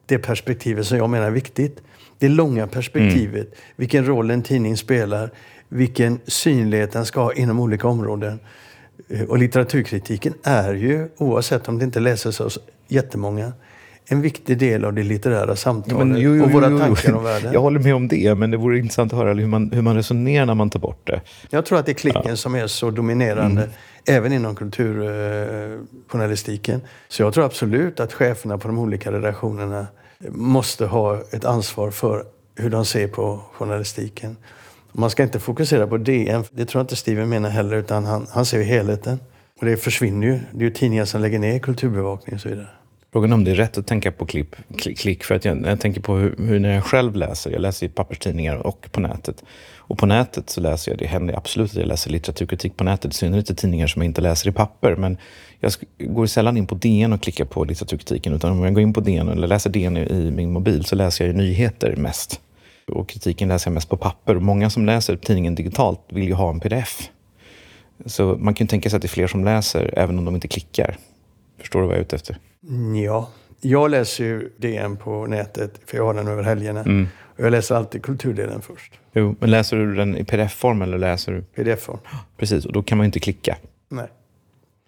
det 0.06 0.18
perspektivet 0.18 0.86
som 0.86 0.98
jag 0.98 1.10
menar 1.10 1.26
är 1.26 1.30
viktigt. 1.30 1.82
Det 2.18 2.28
långa 2.28 2.66
perspektivet, 2.66 3.54
vilken 3.76 4.06
roll 4.06 4.30
en 4.30 4.42
tidning 4.42 4.76
spelar, 4.76 5.30
vilken 5.68 6.20
synlighet 6.26 6.92
den 6.92 7.06
ska 7.06 7.22
ha 7.22 7.32
inom 7.32 7.60
olika 7.60 7.88
områden. 7.88 8.40
Eh, 9.12 9.22
Och 9.22 9.38
litteraturkritiken 9.38 10.34
är 10.42 10.74
ju, 10.74 11.08
oavsett 11.16 11.68
om 11.68 11.78
det 11.78 11.84
inte 11.84 12.00
läses 12.00 12.40
av 12.40 12.52
jättemånga, 12.88 13.52
en 14.06 14.20
viktig 14.22 14.58
del 14.58 14.84
av 14.84 14.92
det 14.94 15.02
litterära 15.02 15.56
samtalet 15.56 16.06
Men, 16.06 16.16
jo, 16.20 16.34
jo, 16.34 16.44
och 16.44 16.50
våra 16.52 16.70
jo, 16.70 16.78
tankar 16.78 17.12
om 17.12 17.24
världen. 17.24 17.52
Jag 17.52 17.60
håller 17.60 17.80
med 17.80 17.94
om 17.94 18.08
det, 18.08 18.34
men 18.38 18.50
det 18.50 18.56
vore 18.56 18.78
intressant 18.78 19.12
att 19.12 19.18
höra 19.18 19.34
hur 19.34 19.46
man, 19.46 19.70
hur 19.72 19.82
man 19.82 19.96
resonerar 19.96 20.46
när 20.46 20.54
man 20.54 20.70
tar 20.70 20.80
bort 20.80 21.06
det. 21.06 21.20
Jag 21.50 21.66
tror 21.66 21.78
att 21.78 21.86
det 21.86 21.92
är 21.92 21.94
klicken 21.94 22.36
som 22.36 22.54
är 22.54 22.66
så 22.66 22.90
dominerande 22.90 23.62
Mm. 23.62 23.74
även 24.06 24.32
inom 24.32 24.54
kulturjournalistiken. 24.56 26.80
Så 27.08 27.22
jag 27.22 27.34
tror 27.34 27.44
absolut 27.44 28.00
att 28.00 28.12
cheferna 28.12 28.58
på 28.58 28.68
de 28.68 28.78
olika 28.78 29.12
redaktionerna 29.12 29.86
måste 30.28 30.86
ha 30.86 31.20
ett 31.30 31.44
ansvar 31.44 31.90
för 31.90 32.24
hur 32.56 32.70
de 32.70 32.84
ser 32.84 33.08
på 33.08 33.40
journalistiken. 33.52 34.36
Man 34.92 35.10
ska 35.10 35.22
inte 35.22 35.40
fokusera 35.40 35.86
på 35.86 35.96
DN, 35.96 36.44
det 36.50 36.64
tror 36.64 36.80
jag 36.80 36.84
inte 36.84 36.96
Steven 36.96 37.28
menar 37.28 37.50
heller, 37.50 37.76
utan 37.76 38.04
han, 38.04 38.26
han 38.30 38.46
ser 38.46 38.58
ju 38.58 38.64
helheten. 38.64 39.20
Och 39.60 39.66
det 39.66 39.76
försvinner 39.76 40.26
ju. 40.26 40.40
Det 40.52 40.64
är 40.64 40.68
ju 40.68 40.70
tidningar 40.70 41.04
som 41.04 41.20
lägger 41.20 41.38
ner 41.38 41.58
kulturbevakning 41.58 42.34
och 42.34 42.40
så 42.40 42.48
vidare. 42.48 42.68
Frågan 43.12 43.30
är 43.30 43.34
om 43.34 43.44
det 43.44 43.50
är 43.50 43.54
rätt 43.54 43.78
att 43.78 43.86
tänka 43.86 44.12
på 44.12 44.26
klipp, 44.26 44.56
klick, 44.78 44.98
klick 44.98 45.24
för 45.24 45.34
att 45.34 45.44
jag, 45.44 45.66
jag 45.66 45.80
tänker 45.80 46.00
på 46.00 46.16
hur, 46.16 46.36
hur 46.38 46.60
när 46.60 46.74
jag 46.74 46.84
själv 46.84 47.16
läser, 47.16 47.50
jag 47.50 47.60
läser 47.60 47.86
i 47.86 47.88
papperstidningar 47.88 48.56
och 48.56 48.88
på 48.92 49.00
nätet. 49.00 49.44
Och 49.76 49.98
på 49.98 50.06
nätet 50.06 50.50
så 50.50 50.60
läser 50.60 50.92
jag, 50.92 50.98
det 50.98 51.06
händer 51.06 51.34
absolut 51.34 51.70
att 51.70 51.76
jag 51.76 51.86
läser 51.86 52.10
litteraturkritik 52.10 52.76
på 52.76 52.84
nätet, 52.84 53.12
i 53.12 53.14
synnerhet 53.14 53.50
i 53.50 53.54
tidningar 53.54 53.86
som 53.86 54.02
jag 54.02 54.06
inte 54.06 54.20
läser 54.20 54.50
i 54.50 54.52
papper. 54.52 54.96
Men 54.96 55.16
jag 55.60 55.72
går 55.98 56.26
sällan 56.26 56.56
in 56.56 56.66
på 56.66 56.74
DN 56.74 57.12
och 57.12 57.22
klickar 57.22 57.44
på 57.44 57.64
litteraturkritiken, 57.64 58.34
utan 58.34 58.52
om 58.52 58.64
jag 58.64 58.74
går 58.74 58.82
in 58.82 58.92
på 58.92 59.00
DN 59.00 59.28
eller 59.28 59.48
läser 59.48 59.70
DN 59.70 59.96
i, 59.96 60.00
i 60.00 60.30
min 60.30 60.52
mobil 60.52 60.84
så 60.84 60.96
läser 60.96 61.24
jag 61.24 61.32
ju 61.32 61.38
nyheter 61.38 61.96
mest. 61.96 62.40
Och 62.88 63.08
kritiken 63.08 63.48
läser 63.48 63.70
jag 63.70 63.74
mest 63.74 63.88
på 63.88 63.96
papper. 63.96 64.36
Och 64.36 64.42
många 64.42 64.70
som 64.70 64.86
läser 64.86 65.16
tidningen 65.16 65.54
digitalt 65.54 66.00
vill 66.08 66.28
ju 66.28 66.34
ha 66.34 66.50
en 66.50 66.60
pdf. 66.60 67.10
Så 68.06 68.36
man 68.38 68.54
kan 68.54 68.64
ju 68.64 68.68
tänka 68.68 68.90
sig 68.90 68.96
att 68.96 69.02
det 69.02 69.06
är 69.06 69.08
fler 69.08 69.26
som 69.26 69.44
läser, 69.44 69.94
även 69.98 70.18
om 70.18 70.24
de 70.24 70.34
inte 70.34 70.48
klickar. 70.48 70.96
Förstår 71.60 71.80
du 71.80 71.86
vad 71.86 71.94
jag 71.94 71.98
är 71.98 72.04
ute 72.04 72.16
efter? 72.16 72.38
Ja, 73.04 73.28
jag 73.60 73.90
läser 73.90 74.24
ju 74.24 74.52
DN 74.56 74.96
på 74.96 75.26
nätet, 75.26 75.80
för 75.86 75.96
jag 75.96 76.04
har 76.04 76.14
den 76.14 76.28
över 76.28 76.42
helgerna. 76.42 76.80
Och 77.36 77.44
jag 77.44 77.50
läser 77.50 77.74
alltid 77.74 78.02
kulturdelen 78.02 78.62
först. 78.62 78.92
Jo, 79.12 79.36
men 79.40 79.50
läser 79.50 79.76
du 79.76 79.94
den 79.94 80.16
i 80.16 80.24
pdf-form 80.24 80.82
eller 80.82 80.98
läser 80.98 81.32
du... 81.32 81.42
Pdf-form. 81.42 81.98
Precis, 82.36 82.66
och 82.66 82.72
då 82.72 82.82
kan 82.82 82.98
man 82.98 83.04
ju 83.04 83.06
inte 83.06 83.20
klicka. 83.20 83.56
Nej. 83.88 84.06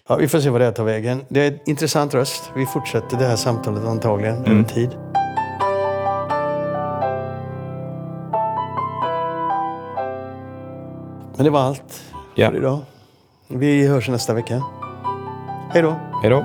Ja, 0.09 0.17
vi 0.17 0.29
får 0.29 0.41
se 0.41 0.51
vad 0.51 0.61
det 0.61 0.65
här 0.65 0.73
tar 0.73 0.85
vägen. 0.85 1.21
Det 1.29 1.41
är 1.41 1.53
en 1.53 1.59
intressant 1.67 2.15
röst. 2.15 2.51
Vi 2.57 2.67
fortsätter 2.67 3.17
det 3.17 3.27
här 3.27 3.37
samtalet 3.37 3.85
antagligen 3.85 4.45
över 4.45 4.63
tid. 4.63 4.91
Men 11.37 11.45
det 11.45 11.51
var 11.51 11.61
allt 11.61 12.03
Ja. 12.35 12.51
för 12.51 12.57
idag. 12.57 12.79
Vi 13.49 13.87
hörs 13.89 14.09
nästa 14.09 14.35
vecka. 14.35 14.63
Hej 15.71 15.83
då! 15.83 15.95
Hej 16.23 16.31
då! 16.31 16.45